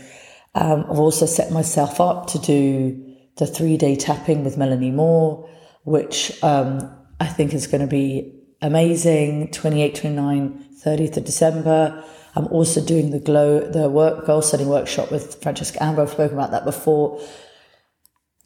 Um, 0.54 0.85
I've 0.90 0.98
also 0.98 1.26
set 1.26 1.50
myself 1.50 2.00
up 2.00 2.28
to 2.28 2.38
do 2.38 3.04
the 3.37 3.46
three 3.46 3.76
day 3.76 3.96
tapping 3.96 4.44
with 4.44 4.57
Melanie 4.57 4.90
Moore, 4.90 5.48
which 5.85 6.42
um, 6.42 6.94
I 7.20 7.26
think 7.26 7.52
is 7.52 7.66
going 7.66 7.81
to 7.81 7.87
be 7.87 8.33
amazing. 8.62 9.50
28, 9.50 9.94
29 9.94 10.64
30th 10.85 11.16
of 11.16 11.24
December. 11.24 12.04
I'm 12.37 12.46
also 12.48 12.85
doing 12.85 13.11
the 13.11 13.18
glow, 13.18 13.61
the 13.61 13.88
work 13.88 14.26
goal 14.26 14.42
setting 14.42 14.68
workshop 14.68 15.11
with 15.11 15.42
Francesca 15.42 15.83
Amber. 15.83 16.02
I've 16.02 16.11
spoken 16.11 16.38
about 16.38 16.52
that 16.52 16.64
before. 16.64 17.20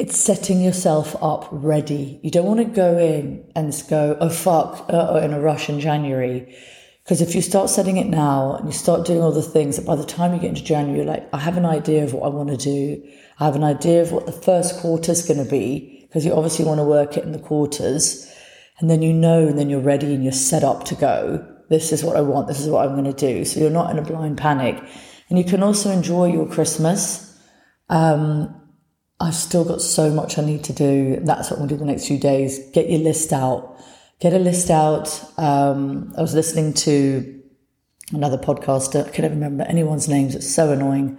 It's 0.03 0.19
setting 0.19 0.61
yourself 0.61 1.15
up 1.23 1.47
ready. 1.53 2.19
You 2.25 2.33
don't 2.33 2.45
want 2.45 2.59
to 2.59 2.65
go 2.65 2.99
in 2.99 3.49
and 3.55 3.73
go, 3.89 4.17
oh 4.21 4.31
fuck, 4.31 4.87
uh, 4.93 5.21
in 5.23 5.33
a 5.33 5.39
rush 5.39 5.69
in 5.69 5.79
January. 5.79 6.57
Because 7.05 7.21
if 7.21 7.37
you 7.37 7.41
start 7.41 7.71
setting 7.71 7.99
it 7.99 8.09
now 8.09 8.57
and 8.57 8.67
you 8.67 8.73
start 8.73 9.07
doing 9.07 9.23
all 9.23 9.31
the 9.31 9.41
things 9.43 9.77
that 9.77 9.87
by 9.87 9.95
the 9.95 10.05
time 10.05 10.35
you 10.35 10.41
get 10.41 10.49
into 10.49 10.65
January, 10.65 10.99
you're 10.99 11.07
like, 11.07 11.33
I 11.33 11.39
have 11.39 11.57
an 11.57 11.65
idea 11.65 12.03
of 12.03 12.15
what 12.15 12.25
I 12.25 12.35
want 12.35 12.49
to 12.49 12.57
do. 12.57 13.01
I 13.39 13.45
have 13.45 13.55
an 13.55 13.63
idea 13.63 14.03
of 14.03 14.11
what 14.11 14.27
the 14.27 14.33
first 14.33 14.81
quarter 14.81 15.13
is 15.13 15.25
going 15.25 15.39
to 15.39 15.49
be 15.49 16.05
because 16.09 16.27
you 16.27 16.35
obviously 16.35 16.65
want 16.65 16.81
to 16.81 16.85
work 16.85 17.17
it 17.17 17.23
in 17.23 17.31
the 17.31 17.39
quarters. 17.39 18.29
And 18.81 18.91
then 18.91 19.03
you 19.03 19.13
know, 19.13 19.47
and 19.47 19.57
then 19.57 19.71
you're 19.71 19.79
ready 19.79 20.13
and 20.13 20.25
you're 20.25 20.33
set 20.33 20.65
up 20.65 20.83
to 20.87 20.97
go 20.97 21.47
this 21.69 21.93
is 21.93 22.03
what 22.03 22.17
I 22.17 22.23
want, 22.23 22.49
this 22.49 22.59
is 22.59 22.69
what 22.69 22.89
I'm 22.89 22.95
going 22.95 23.05
to 23.05 23.13
do. 23.13 23.45
So 23.45 23.61
you're 23.61 23.71
not 23.71 23.93
in 23.93 24.01
a 24.01 24.03
blind 24.03 24.37
panic. 24.37 24.83
And 25.29 25.39
you 25.39 25.45
can 25.45 25.63
also 25.63 25.93
enjoy 25.93 26.33
your 26.33 26.49
Christmas. 26.49 27.39
Um, 27.89 28.62
I've 29.23 29.35
still 29.35 29.65
got 29.65 29.81
so 29.81 30.11
much 30.11 30.37
I 30.37 30.45
need 30.45 30.65
to 30.65 30.73
do. 30.73 31.21
That's 31.23 31.51
what 31.51 31.61
I'm 31.61 31.67
going 31.67 31.69
to 31.69 31.75
do 31.77 31.79
the 31.79 31.87
next 31.87 32.09
few 32.09 32.19
days. 32.19 32.59
Get 32.73 32.91
your 32.91 32.99
list 32.99 33.33
out. 33.33 33.79
Get 34.19 34.33
a 34.33 34.39
list 34.39 34.69
out. 34.69 35.25
Um, 35.39 36.13
I 36.19 36.21
was 36.21 36.35
listening 36.35 36.75
to 36.75 37.41
another 38.13 38.37
podcaster. 38.37 39.07
I 39.07 39.11
can't 39.11 39.31
remember 39.31 39.63
anyone's 39.65 40.09
names. 40.09 40.35
It's 40.35 40.53
so 40.53 40.73
annoying. 40.73 41.19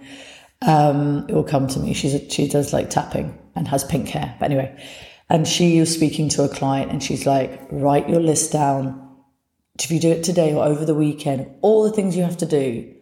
Um, 0.60 1.26
it 1.28 1.34
will 1.34 1.44
come 1.44 1.66
to 1.68 1.80
me. 1.80 1.94
She's 1.94 2.14
a, 2.14 2.28
she 2.28 2.46
does 2.46 2.72
like 2.74 2.90
tapping 2.90 3.38
and 3.54 3.66
has 3.68 3.84
pink 3.84 4.08
hair. 4.08 4.36
But 4.38 4.50
anyway, 4.50 4.86
and 5.30 5.48
she 5.48 5.80
was 5.80 5.92
speaking 5.92 6.28
to 6.30 6.44
a 6.44 6.48
client 6.48 6.90
and 6.90 7.02
she's 7.02 7.26
like, 7.26 7.60
write 7.70 8.08
your 8.08 8.20
list 8.20 8.52
down 8.52 9.00
if 9.82 9.90
you 9.90 9.98
do 9.98 10.10
it 10.10 10.22
today 10.22 10.54
or 10.54 10.64
over 10.64 10.84
the 10.84 10.94
weekend, 10.94 11.50
all 11.60 11.82
the 11.82 11.90
things 11.90 12.16
you 12.16 12.22
have 12.22 12.36
to 12.38 12.46
do, 12.46 12.93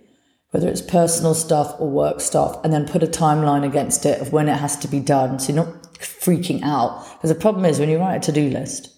whether 0.53 0.69
it's 0.69 0.81
personal 0.81 1.35
stuff 1.35 1.75
or 1.79 1.91
work 1.91 2.21
stuff, 2.21 2.62
and 2.62 2.73
then 2.73 2.87
put 2.87 3.03
a 3.03 3.07
timeline 3.07 3.67
against 3.67 4.07
it 4.07 4.21
of 4.21 4.33
when 4.33 4.49
it 4.49 4.57
has 4.57 4.77
to 4.77 4.88
be 4.88 5.01
done. 5.01 5.38
So 5.38 5.53
you're 5.53 5.65
not 5.65 5.83
freaking 5.95 6.62
out. 6.62 7.05
Because 7.15 7.31
the 7.31 7.41
problem 7.41 7.65
is 7.65 7.81
when 7.81 7.88
you 7.88 7.99
write 7.99 8.17
a 8.17 8.21
to 8.21 8.33
do 8.33 8.49
list, 8.49 8.91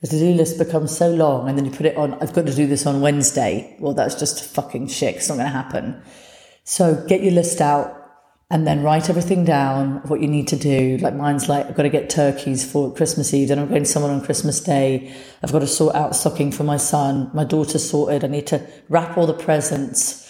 the 0.00 0.08
to 0.08 0.18
do 0.18 0.32
list 0.32 0.58
becomes 0.58 0.96
so 0.96 1.10
long 1.10 1.48
and 1.48 1.56
then 1.56 1.64
you 1.64 1.70
put 1.70 1.86
it 1.86 1.96
on, 1.96 2.14
I've 2.14 2.32
got 2.32 2.46
to 2.46 2.54
do 2.54 2.66
this 2.66 2.86
on 2.86 3.00
Wednesday. 3.00 3.76
Well, 3.78 3.94
that's 3.94 4.14
just 4.14 4.44
fucking 4.44 4.88
shit. 4.88 5.16
It's 5.16 5.28
not 5.28 5.36
going 5.36 5.46
to 5.46 5.52
happen. 5.52 6.02
So 6.64 7.04
get 7.06 7.22
your 7.22 7.32
list 7.32 7.60
out, 7.60 8.02
and 8.48 8.64
then 8.64 8.82
write 8.84 9.10
everything 9.10 9.44
down 9.44 9.96
what 10.06 10.20
you 10.20 10.28
need 10.28 10.46
to 10.48 10.56
do. 10.56 10.98
Like 10.98 11.14
mine's 11.14 11.48
like, 11.48 11.66
I've 11.66 11.74
got 11.74 11.82
to 11.82 11.88
get 11.88 12.08
turkeys 12.08 12.70
for 12.70 12.94
Christmas 12.94 13.34
Eve, 13.34 13.48
then 13.48 13.58
I'm 13.58 13.68
going 13.68 13.82
to 13.82 13.88
someone 13.88 14.12
on 14.12 14.24
Christmas 14.24 14.60
Day. 14.60 15.12
I've 15.42 15.50
got 15.50 15.58
to 15.60 15.66
sort 15.66 15.96
out 15.96 16.14
stocking 16.14 16.52
for 16.52 16.62
my 16.62 16.76
son. 16.76 17.28
My 17.34 17.42
daughter's 17.42 17.90
sorted. 17.90 18.22
I 18.22 18.28
need 18.28 18.46
to 18.48 18.64
wrap 18.88 19.18
all 19.18 19.26
the 19.26 19.34
presents 19.34 20.25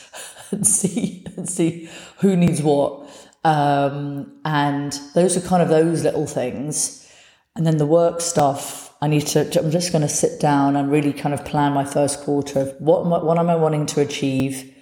and 0.51 0.67
see, 0.79 1.25
and 1.37 1.49
see 1.49 1.89
who 2.19 2.37
needs 2.37 2.63
what. 2.63 3.09
Um, 3.45 4.41
and 4.45 4.99
those 5.15 5.37
are 5.37 5.41
kind 5.41 5.63
of 5.63 5.69
those 5.69 6.03
little 6.03 6.27
things. 6.27 7.09
And 7.55 7.67
then 7.67 7.79
the 7.79 7.87
work 7.87 8.21
stuff, 8.21 8.95
I 9.01 9.09
need 9.09 9.27
to, 9.29 9.41
I'm 9.59 9.71
just 9.71 9.93
going 9.93 10.03
to 10.03 10.09
sit 10.09 10.41
down 10.41 10.77
and 10.77 10.91
really 10.91 11.13
kind 11.13 11.33
of 11.33 11.45
plan 11.45 11.73
my 11.73 11.85
first 11.85 12.21
quarter 12.21 12.61
of 12.61 12.75
what, 12.81 13.07
what 13.07 13.39
am 13.39 13.49
I 13.49 13.55
wanting 13.55 13.87
to 13.87 14.01
achieve? 14.01 14.75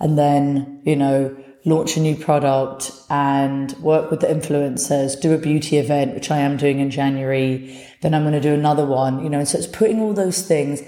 And 0.00 0.18
then, 0.18 0.80
you 0.84 0.96
know, 0.96 1.36
launch 1.66 1.96
a 1.96 2.00
new 2.00 2.16
product 2.16 2.92
and 3.10 3.72
work 3.74 4.10
with 4.10 4.20
the 4.20 4.28
influencers, 4.28 5.20
do 5.20 5.34
a 5.34 5.38
beauty 5.38 5.76
event, 5.76 6.14
which 6.14 6.30
I 6.30 6.38
am 6.38 6.56
doing 6.56 6.78
in 6.78 6.90
January. 6.90 7.84
Then 8.02 8.14
I'm 8.14 8.22
going 8.22 8.34
to 8.34 8.40
do 8.40 8.54
another 8.54 8.86
one, 8.86 9.22
you 9.22 9.28
know, 9.28 9.40
and 9.40 9.48
so 9.48 9.58
it's 9.58 9.66
putting 9.66 10.00
all 10.00 10.14
those 10.14 10.42
things, 10.42 10.80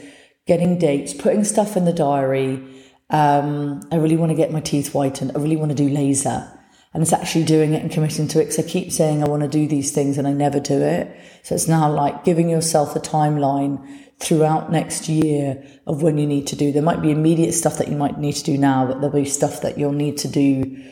getting 0.46 0.78
dates, 0.78 1.12
putting 1.12 1.44
stuff 1.44 1.76
in 1.76 1.84
the 1.84 1.92
diary. 1.92 2.62
Um, 3.10 3.80
I 3.90 3.96
really 3.96 4.16
want 4.16 4.30
to 4.30 4.36
get 4.36 4.52
my 4.52 4.60
teeth 4.60 4.92
whitened. 4.92 5.32
I 5.34 5.38
really 5.38 5.56
want 5.56 5.70
to 5.70 5.76
do 5.76 5.88
laser. 5.88 6.52
And 6.94 7.02
it's 7.02 7.12
actually 7.12 7.44
doing 7.44 7.74
it 7.74 7.82
and 7.82 7.90
committing 7.90 8.28
to 8.28 8.40
it 8.40 8.44
because 8.46 8.58
I 8.58 8.68
keep 8.68 8.92
saying 8.92 9.22
I 9.22 9.28
want 9.28 9.42
to 9.42 9.48
do 9.48 9.68
these 9.68 9.92
things 9.92 10.16
and 10.18 10.26
I 10.26 10.32
never 10.32 10.58
do 10.58 10.80
it. 10.80 11.14
So 11.42 11.54
it's 11.54 11.68
now 11.68 11.90
like 11.90 12.24
giving 12.24 12.48
yourself 12.48 12.96
a 12.96 13.00
timeline 13.00 13.86
throughout 14.18 14.72
next 14.72 15.08
year 15.08 15.62
of 15.86 16.02
when 16.02 16.18
you 16.18 16.26
need 16.26 16.46
to 16.48 16.56
do. 16.56 16.72
There 16.72 16.82
might 16.82 17.02
be 17.02 17.10
immediate 17.10 17.52
stuff 17.52 17.78
that 17.78 17.88
you 17.88 17.96
might 17.96 18.18
need 18.18 18.32
to 18.34 18.44
do 18.44 18.58
now, 18.58 18.86
but 18.86 19.00
there'll 19.00 19.14
be 19.14 19.24
stuff 19.24 19.60
that 19.62 19.78
you'll 19.78 19.92
need 19.92 20.18
to 20.18 20.28
do 20.28 20.82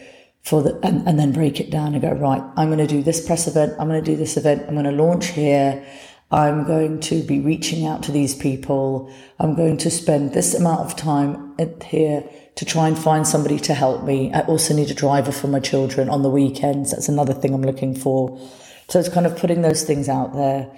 for 0.43 0.63
the, 0.63 0.79
and, 0.85 1.07
and 1.09 1.19
then 1.19 1.33
break 1.33 1.59
it 1.61 1.71
down 1.71 1.95
and 1.95 2.03
go, 2.03 2.13
right, 2.13 2.43
I'm 2.57 2.69
going 2.69 2.79
to 2.79 2.87
do 2.87 3.03
this 3.03 3.25
press 3.27 3.49
event. 3.49 3.75
I'm 3.81 3.89
going 3.89 4.03
to 4.03 4.11
do 4.11 4.17
this 4.17 4.37
event. 4.37 4.65
I'm 4.69 4.75
going 4.75 4.85
to 4.85 4.93
launch 4.93 5.27
here. 5.29 5.85
I'm 6.31 6.65
going 6.65 7.01
to 7.01 7.23
be 7.23 7.39
reaching 7.39 7.87
out 7.87 8.03
to 8.05 8.13
these 8.13 8.35
people. 8.35 9.13
I'm 9.39 9.55
going 9.55 9.77
to 9.79 9.91
spend 9.91 10.33
this 10.33 10.55
amount 10.55 10.81
of 10.81 10.97
time 10.97 11.57
here 11.85 12.25
to 12.57 12.65
try 12.65 12.89
and 12.89 12.99
find 12.99 13.27
somebody 13.27 13.61
to 13.61 13.75
help 13.75 14.03
me. 14.03 14.33
I 14.33 14.41
also 14.41 14.75
need 14.75 14.91
a 14.91 14.95
driver 14.95 15.31
for 15.31 15.47
my 15.47 15.61
children 15.61 16.09
on 16.09 16.23
the 16.23 16.31
weekends. 16.31 16.91
That's 16.91 17.09
another 17.09 17.33
thing 17.33 17.55
I'm 17.55 17.63
looking 17.63 17.95
for. 17.95 18.41
So 18.89 18.99
it's 18.99 19.09
kind 19.09 19.27
of 19.27 19.37
putting 19.37 19.63
those 19.63 19.85
things 19.85 20.09
out 20.09 20.35
there. 20.35 20.69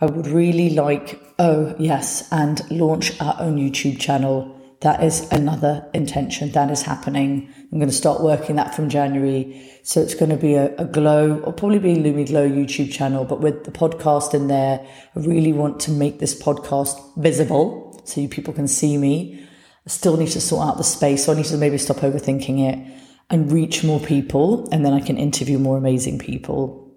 I 0.00 0.06
would 0.06 0.26
really 0.26 0.70
like, 0.70 1.20
oh, 1.38 1.74
yes, 1.78 2.28
and 2.32 2.68
launch 2.70 3.20
our 3.20 3.36
own 3.38 3.56
YouTube 3.56 4.00
channel. 4.00 4.55
That 4.80 5.02
is 5.02 5.26
another 5.32 5.88
intention 5.94 6.52
that 6.52 6.70
is 6.70 6.82
happening. 6.82 7.52
I'm 7.72 7.78
going 7.78 7.88
to 7.88 7.94
start 7.94 8.22
working 8.22 8.56
that 8.56 8.74
from 8.74 8.88
January. 8.90 9.70
So 9.82 10.02
it's 10.02 10.14
going 10.14 10.30
to 10.30 10.36
be 10.36 10.54
a, 10.54 10.74
a 10.76 10.84
glow, 10.84 11.38
or 11.40 11.52
probably 11.52 11.78
be 11.78 11.94
Lumi 11.94 12.26
Glo 12.26 12.46
YouTube 12.46 12.92
channel, 12.92 13.24
but 13.24 13.40
with 13.40 13.64
the 13.64 13.70
podcast 13.70 14.34
in 14.34 14.48
there, 14.48 14.86
I 15.14 15.20
really 15.20 15.52
want 15.52 15.80
to 15.80 15.90
make 15.90 16.18
this 16.18 16.40
podcast 16.40 17.00
visible 17.16 18.02
so 18.04 18.20
you 18.20 18.28
people 18.28 18.52
can 18.52 18.68
see 18.68 18.98
me. 18.98 19.42
I 19.86 19.90
still 19.90 20.16
need 20.16 20.30
to 20.30 20.40
sort 20.40 20.68
out 20.68 20.76
the 20.76 20.84
space, 20.84 21.24
so 21.24 21.32
I 21.32 21.36
need 21.36 21.46
to 21.46 21.56
maybe 21.56 21.78
stop 21.78 21.98
overthinking 21.98 22.70
it 22.70 23.02
and 23.30 23.50
reach 23.50 23.82
more 23.82 24.00
people, 24.00 24.68
and 24.70 24.84
then 24.84 24.92
I 24.92 25.00
can 25.00 25.16
interview 25.16 25.58
more 25.58 25.78
amazing 25.78 26.18
people. 26.18 26.94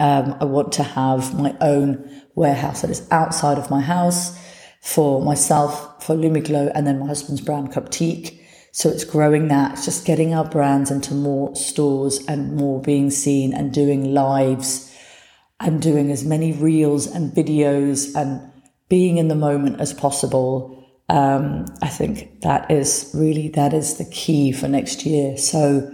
Um, 0.00 0.36
I 0.40 0.44
want 0.44 0.72
to 0.72 0.82
have 0.82 1.38
my 1.38 1.56
own 1.60 2.22
warehouse 2.34 2.82
that 2.82 2.90
is 2.90 3.06
outside 3.10 3.58
of 3.58 3.70
my 3.70 3.80
house 3.80 4.36
for 4.82 5.22
myself, 5.22 6.04
for 6.04 6.16
Lumi 6.16 6.44
Glo, 6.44 6.70
and 6.74 6.86
then 6.86 6.98
my 6.98 7.06
husband's 7.06 7.40
brand 7.40 7.72
Cuptique. 7.72 8.40
So 8.72 8.88
it's 8.88 9.04
growing 9.04 9.48
that, 9.48 9.72
it's 9.72 9.84
just 9.84 10.04
getting 10.04 10.34
our 10.34 10.44
brands 10.44 10.90
into 10.90 11.14
more 11.14 11.54
stores 11.54 12.24
and 12.26 12.56
more 12.56 12.80
being 12.80 13.10
seen 13.10 13.54
and 13.54 13.72
doing 13.72 14.12
lives 14.12 14.92
and 15.60 15.80
doing 15.80 16.10
as 16.10 16.24
many 16.24 16.52
reels 16.52 17.06
and 17.06 17.32
videos 17.32 18.14
and 18.16 18.50
being 18.88 19.18
in 19.18 19.28
the 19.28 19.36
moment 19.36 19.80
as 19.80 19.92
possible. 19.92 20.84
Um, 21.08 21.66
I 21.80 21.88
think 21.88 22.40
that 22.40 22.70
is 22.70 23.10
really 23.14 23.48
that 23.50 23.72
is 23.72 23.98
the 23.98 24.04
key 24.06 24.50
for 24.50 24.66
next 24.66 25.06
year. 25.06 25.36
So 25.36 25.88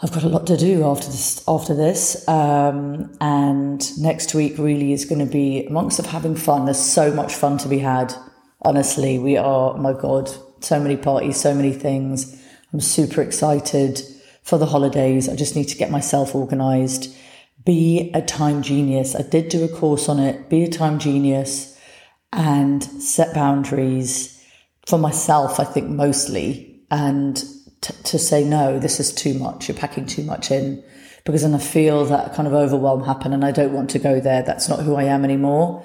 I've 0.00 0.12
got 0.12 0.22
a 0.22 0.28
lot 0.28 0.46
to 0.46 0.56
do 0.56 0.84
after 0.84 1.08
this. 1.08 1.42
After 1.48 1.74
this, 1.74 2.26
um, 2.28 3.12
and 3.20 3.98
next 3.98 4.32
week 4.32 4.56
really 4.56 4.92
is 4.92 5.04
going 5.04 5.18
to 5.18 5.30
be 5.30 5.66
amongst 5.66 5.98
of 5.98 6.06
having 6.06 6.36
fun. 6.36 6.66
There's 6.66 6.78
so 6.78 7.12
much 7.12 7.34
fun 7.34 7.58
to 7.58 7.68
be 7.68 7.80
had. 7.80 8.14
Honestly, 8.62 9.18
we 9.18 9.36
are. 9.36 9.76
My 9.76 9.92
God, 9.92 10.30
so 10.60 10.78
many 10.78 10.96
parties, 10.96 11.40
so 11.40 11.52
many 11.52 11.72
things. 11.72 12.40
I'm 12.72 12.80
super 12.80 13.22
excited 13.22 14.00
for 14.42 14.56
the 14.56 14.66
holidays. 14.66 15.28
I 15.28 15.34
just 15.34 15.56
need 15.56 15.68
to 15.68 15.76
get 15.76 15.90
myself 15.90 16.32
organized. 16.32 17.12
Be 17.64 18.12
a 18.14 18.22
time 18.22 18.62
genius. 18.62 19.16
I 19.16 19.22
did 19.22 19.48
do 19.48 19.64
a 19.64 19.68
course 19.68 20.08
on 20.08 20.20
it. 20.20 20.48
Be 20.48 20.62
a 20.62 20.70
time 20.70 21.00
genius 21.00 21.76
and 22.32 22.84
set 22.84 23.34
boundaries 23.34 24.40
for 24.86 24.98
myself, 24.98 25.58
I 25.58 25.64
think 25.64 25.88
mostly, 25.88 26.82
and 26.88 27.42
t- 27.80 27.94
to 28.04 28.18
say, 28.18 28.44
no, 28.44 28.78
this 28.78 29.00
is 29.00 29.12
too 29.12 29.34
much. 29.34 29.68
You're 29.68 29.76
packing 29.76 30.06
too 30.06 30.22
much 30.24 30.50
in 30.50 30.82
because 31.24 31.42
then 31.42 31.54
I 31.54 31.58
feel 31.58 32.04
that 32.06 32.34
kind 32.34 32.48
of 32.48 32.54
overwhelm 32.54 33.04
happen 33.04 33.32
and 33.32 33.44
I 33.44 33.50
don't 33.50 33.72
want 33.72 33.90
to 33.90 33.98
go 33.98 34.20
there. 34.20 34.42
That's 34.42 34.68
not 34.68 34.80
who 34.80 34.94
I 34.94 35.04
am 35.04 35.24
anymore. 35.24 35.84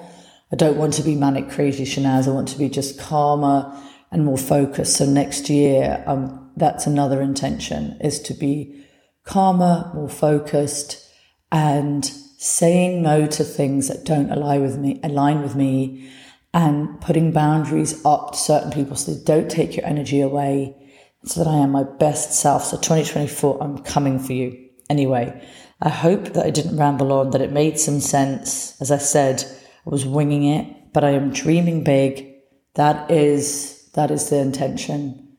I 0.52 0.56
don't 0.56 0.76
want 0.76 0.94
to 0.94 1.02
be 1.02 1.16
manic, 1.16 1.50
crazy 1.50 1.84
Shahnaz. 1.84 2.28
I 2.28 2.30
want 2.30 2.48
to 2.48 2.58
be 2.58 2.68
just 2.68 2.98
calmer 2.98 3.76
and 4.10 4.24
more 4.24 4.38
focused. 4.38 4.96
So 4.96 5.06
next 5.06 5.50
year, 5.50 6.02
um, 6.06 6.52
that's 6.56 6.86
another 6.86 7.20
intention 7.20 7.98
is 8.00 8.20
to 8.20 8.34
be 8.34 8.86
calmer, 9.24 9.90
more 9.94 10.08
focused 10.08 11.04
and 11.50 12.04
saying 12.38 13.02
no 13.02 13.26
to 13.26 13.44
things 13.44 13.88
that 13.88 14.04
don't 14.04 14.30
align 14.30 14.62
with 14.62 14.78
me, 14.78 15.00
align 15.02 15.42
with 15.42 15.56
me 15.56 16.10
and 16.52 17.00
putting 17.00 17.32
boundaries 17.32 18.04
up 18.06 18.32
to 18.32 18.38
certain 18.38 18.70
people 18.70 18.96
so 18.96 19.12
they 19.12 19.24
don't 19.24 19.50
take 19.50 19.76
your 19.76 19.84
energy 19.84 20.20
away 20.20 20.76
so 21.24 21.42
that 21.42 21.50
I 21.50 21.56
am 21.56 21.72
my 21.72 21.84
best 21.84 22.32
self. 22.34 22.64
So 22.64 22.76
2024, 22.76 23.62
I'm 23.62 23.78
coming 23.78 24.18
for 24.18 24.32
you. 24.32 24.68
Anyway, 24.90 25.42
I 25.80 25.88
hope 25.88 26.24
that 26.34 26.44
I 26.44 26.50
didn't 26.50 26.76
ramble 26.76 27.12
on, 27.12 27.30
that 27.30 27.40
it 27.40 27.52
made 27.52 27.78
some 27.78 28.00
sense. 28.00 28.80
As 28.80 28.90
I 28.90 28.98
said, 28.98 29.44
I 29.86 29.90
was 29.90 30.06
winging 30.06 30.44
it, 30.44 30.92
but 30.92 31.04
I 31.04 31.10
am 31.10 31.32
dreaming 31.32 31.84
big. 31.84 32.32
That 32.74 33.10
is, 33.10 33.88
that 33.94 34.10
is 34.10 34.28
the 34.28 34.38
intention. 34.38 35.36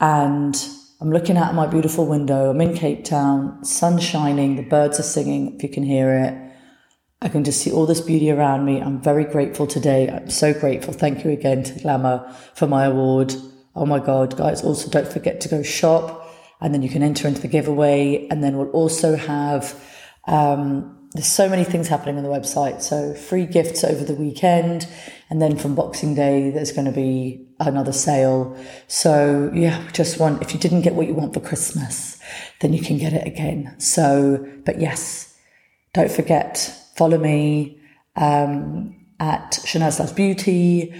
And 0.00 0.56
I'm 1.00 1.10
looking 1.10 1.36
out 1.36 1.54
my 1.54 1.66
beautiful 1.66 2.06
window. 2.06 2.50
I'm 2.50 2.60
in 2.60 2.74
Cape 2.74 3.04
Town, 3.04 3.64
sun 3.64 3.98
shining, 3.98 4.56
the 4.56 4.62
birds 4.62 4.98
are 5.00 5.04
singing, 5.04 5.56
if 5.56 5.62
you 5.62 5.68
can 5.68 5.84
hear 5.84 6.12
it. 6.12 6.38
I 7.20 7.28
can 7.28 7.44
just 7.44 7.60
see 7.60 7.70
all 7.70 7.86
this 7.86 8.00
beauty 8.00 8.32
around 8.32 8.64
me. 8.64 8.80
I'm 8.80 9.00
very 9.00 9.24
grateful 9.24 9.68
today. 9.68 10.08
I'm 10.08 10.28
so 10.28 10.52
grateful. 10.52 10.92
Thank 10.92 11.24
you 11.24 11.30
again 11.30 11.62
to 11.62 11.80
Glamour 11.80 12.34
for 12.54 12.66
my 12.66 12.86
award. 12.86 13.32
Oh 13.74 13.86
my 13.86 13.98
God, 13.98 14.36
guys. 14.36 14.62
Also, 14.62 14.90
don't 14.90 15.10
forget 15.10 15.40
to 15.42 15.48
go 15.48 15.62
shop 15.62 16.28
and 16.60 16.72
then 16.72 16.82
you 16.82 16.88
can 16.88 17.02
enter 17.02 17.26
into 17.26 17.40
the 17.40 17.48
giveaway. 17.48 18.26
And 18.30 18.42
then 18.42 18.56
we'll 18.56 18.70
also 18.70 19.16
have, 19.16 19.78
um, 20.26 21.08
there's 21.12 21.26
so 21.26 21.48
many 21.48 21.64
things 21.64 21.88
happening 21.88 22.16
on 22.16 22.22
the 22.22 22.28
website. 22.28 22.82
So 22.82 23.14
free 23.14 23.46
gifts 23.46 23.82
over 23.82 24.04
the 24.04 24.14
weekend. 24.14 24.86
And 25.28 25.42
then 25.42 25.56
from 25.56 25.74
Boxing 25.74 26.14
Day, 26.14 26.50
there's 26.50 26.72
going 26.72 26.84
to 26.84 26.92
be 26.92 27.46
another 27.58 27.92
sale. 27.92 28.56
So 28.86 29.50
yeah, 29.54 29.88
just 29.92 30.20
want, 30.20 30.42
if 30.42 30.54
you 30.54 30.60
didn't 30.60 30.82
get 30.82 30.94
what 30.94 31.08
you 31.08 31.14
want 31.14 31.34
for 31.34 31.40
Christmas, 31.40 32.18
then 32.60 32.72
you 32.72 32.80
can 32.80 32.98
get 32.98 33.12
it 33.12 33.26
again. 33.26 33.74
So, 33.78 34.46
but 34.64 34.80
yes, 34.80 35.36
don't 35.94 36.10
forget 36.10 36.78
follow 36.94 37.18
me 37.18 37.80
um, 38.16 38.94
at 39.18 39.52
Shahnaz 39.64 39.98
Loves 39.98 40.12
Beauty, 40.12 40.94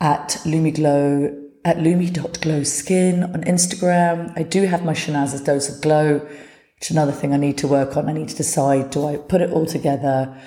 at 0.00 0.30
Lumi 0.44 0.74
Glo, 0.74 1.45
at 1.66 1.78
lumi.glo 1.78 2.62
skin 2.62 3.24
on 3.24 3.42
Instagram. 3.42 4.32
I 4.36 4.44
do 4.44 4.62
have 4.66 4.84
my 4.84 4.92
Shahnaz's 4.92 5.40
Dose 5.40 5.68
of 5.68 5.82
Glow, 5.82 6.18
which 6.18 6.82
is 6.82 6.90
another 6.92 7.10
thing 7.10 7.34
I 7.34 7.38
need 7.38 7.58
to 7.58 7.66
work 7.66 7.96
on. 7.96 8.08
I 8.08 8.12
need 8.12 8.28
to 8.28 8.36
decide 8.36 8.90
do 8.90 9.04
I 9.04 9.16
put 9.16 9.40
it 9.40 9.50
all 9.50 9.66
together 9.66 10.40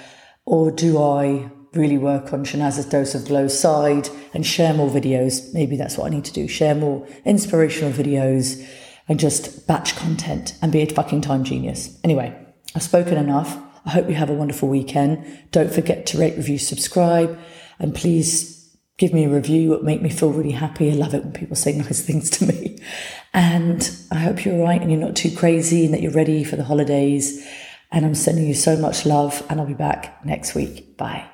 or 0.45 0.71
do 0.71 0.97
I 0.97 1.51
really 1.73 1.97
work 1.97 2.32
on 2.32 2.45
Shahnaz's 2.45 2.86
Dose 2.86 3.15
of 3.15 3.25
Glow 3.25 3.49
side 3.49 4.08
and 4.34 4.45
share 4.45 4.73
more 4.73 4.89
videos? 4.89 5.53
Maybe 5.53 5.75
that's 5.75 5.97
what 5.97 6.08
I 6.08 6.15
need 6.15 6.23
to 6.23 6.32
do 6.32 6.47
share 6.47 6.73
more 6.73 7.05
inspirational 7.25 7.91
videos 7.91 8.65
and 9.10 9.19
just 9.19 9.67
batch 9.67 9.97
content 9.97 10.58
and 10.62 10.71
be 10.71 10.82
a 10.82 10.86
fucking 10.86 11.19
time 11.19 11.43
genius. 11.43 11.99
Anyway, 12.01 12.34
I've 12.75 12.84
spoken 12.84 13.17
enough. 13.17 13.58
I 13.86 13.89
hope 13.89 14.08
you 14.08 14.15
have 14.15 14.29
a 14.29 14.34
wonderful 14.34 14.69
weekend. 14.69 15.49
Don't 15.51 15.73
forget 15.73 16.05
to 16.08 16.17
rate, 16.17 16.38
review, 16.38 16.60
subscribe, 16.60 17.38
and 17.77 17.93
please 17.93 18.59
give 19.00 19.14
me 19.14 19.26
a 19.26 19.30
review. 19.30 19.74
It 19.74 19.84
make 19.84 20.02
me 20.02 20.10
feel 20.10 20.32
really 20.32 20.52
happy. 20.52 20.92
I 20.92 20.94
love 20.94 21.16
it 21.16 21.24
when 21.24 21.34
people 21.34 21.56
say 21.56 21.76
nice 21.76 22.02
things 22.02 22.30
to 22.32 22.46
me. 22.46 22.78
And 23.32 23.92
I 24.12 24.16
hope 24.16 24.44
you're 24.44 24.58
right 24.58 24.82
and 24.82 24.90
you're 24.90 25.00
not 25.00 25.16
too 25.16 25.30
crazy 25.30 25.86
and 25.86 25.94
that 25.94 26.02
you're 26.02 26.12
ready 26.12 26.44
for 26.44 26.56
the 26.56 26.64
holidays. 26.64 27.48
And 27.92 28.04
I'm 28.04 28.16
sending 28.16 28.48
you 28.48 28.56
so 28.56 28.76
much 28.76 29.06
love 29.06 29.46
and 29.52 29.60
I'll 29.60 29.68
be 29.68 29.76
back 29.76 30.26
next 30.26 30.56
week. 30.56 30.98
Bye. 30.98 31.30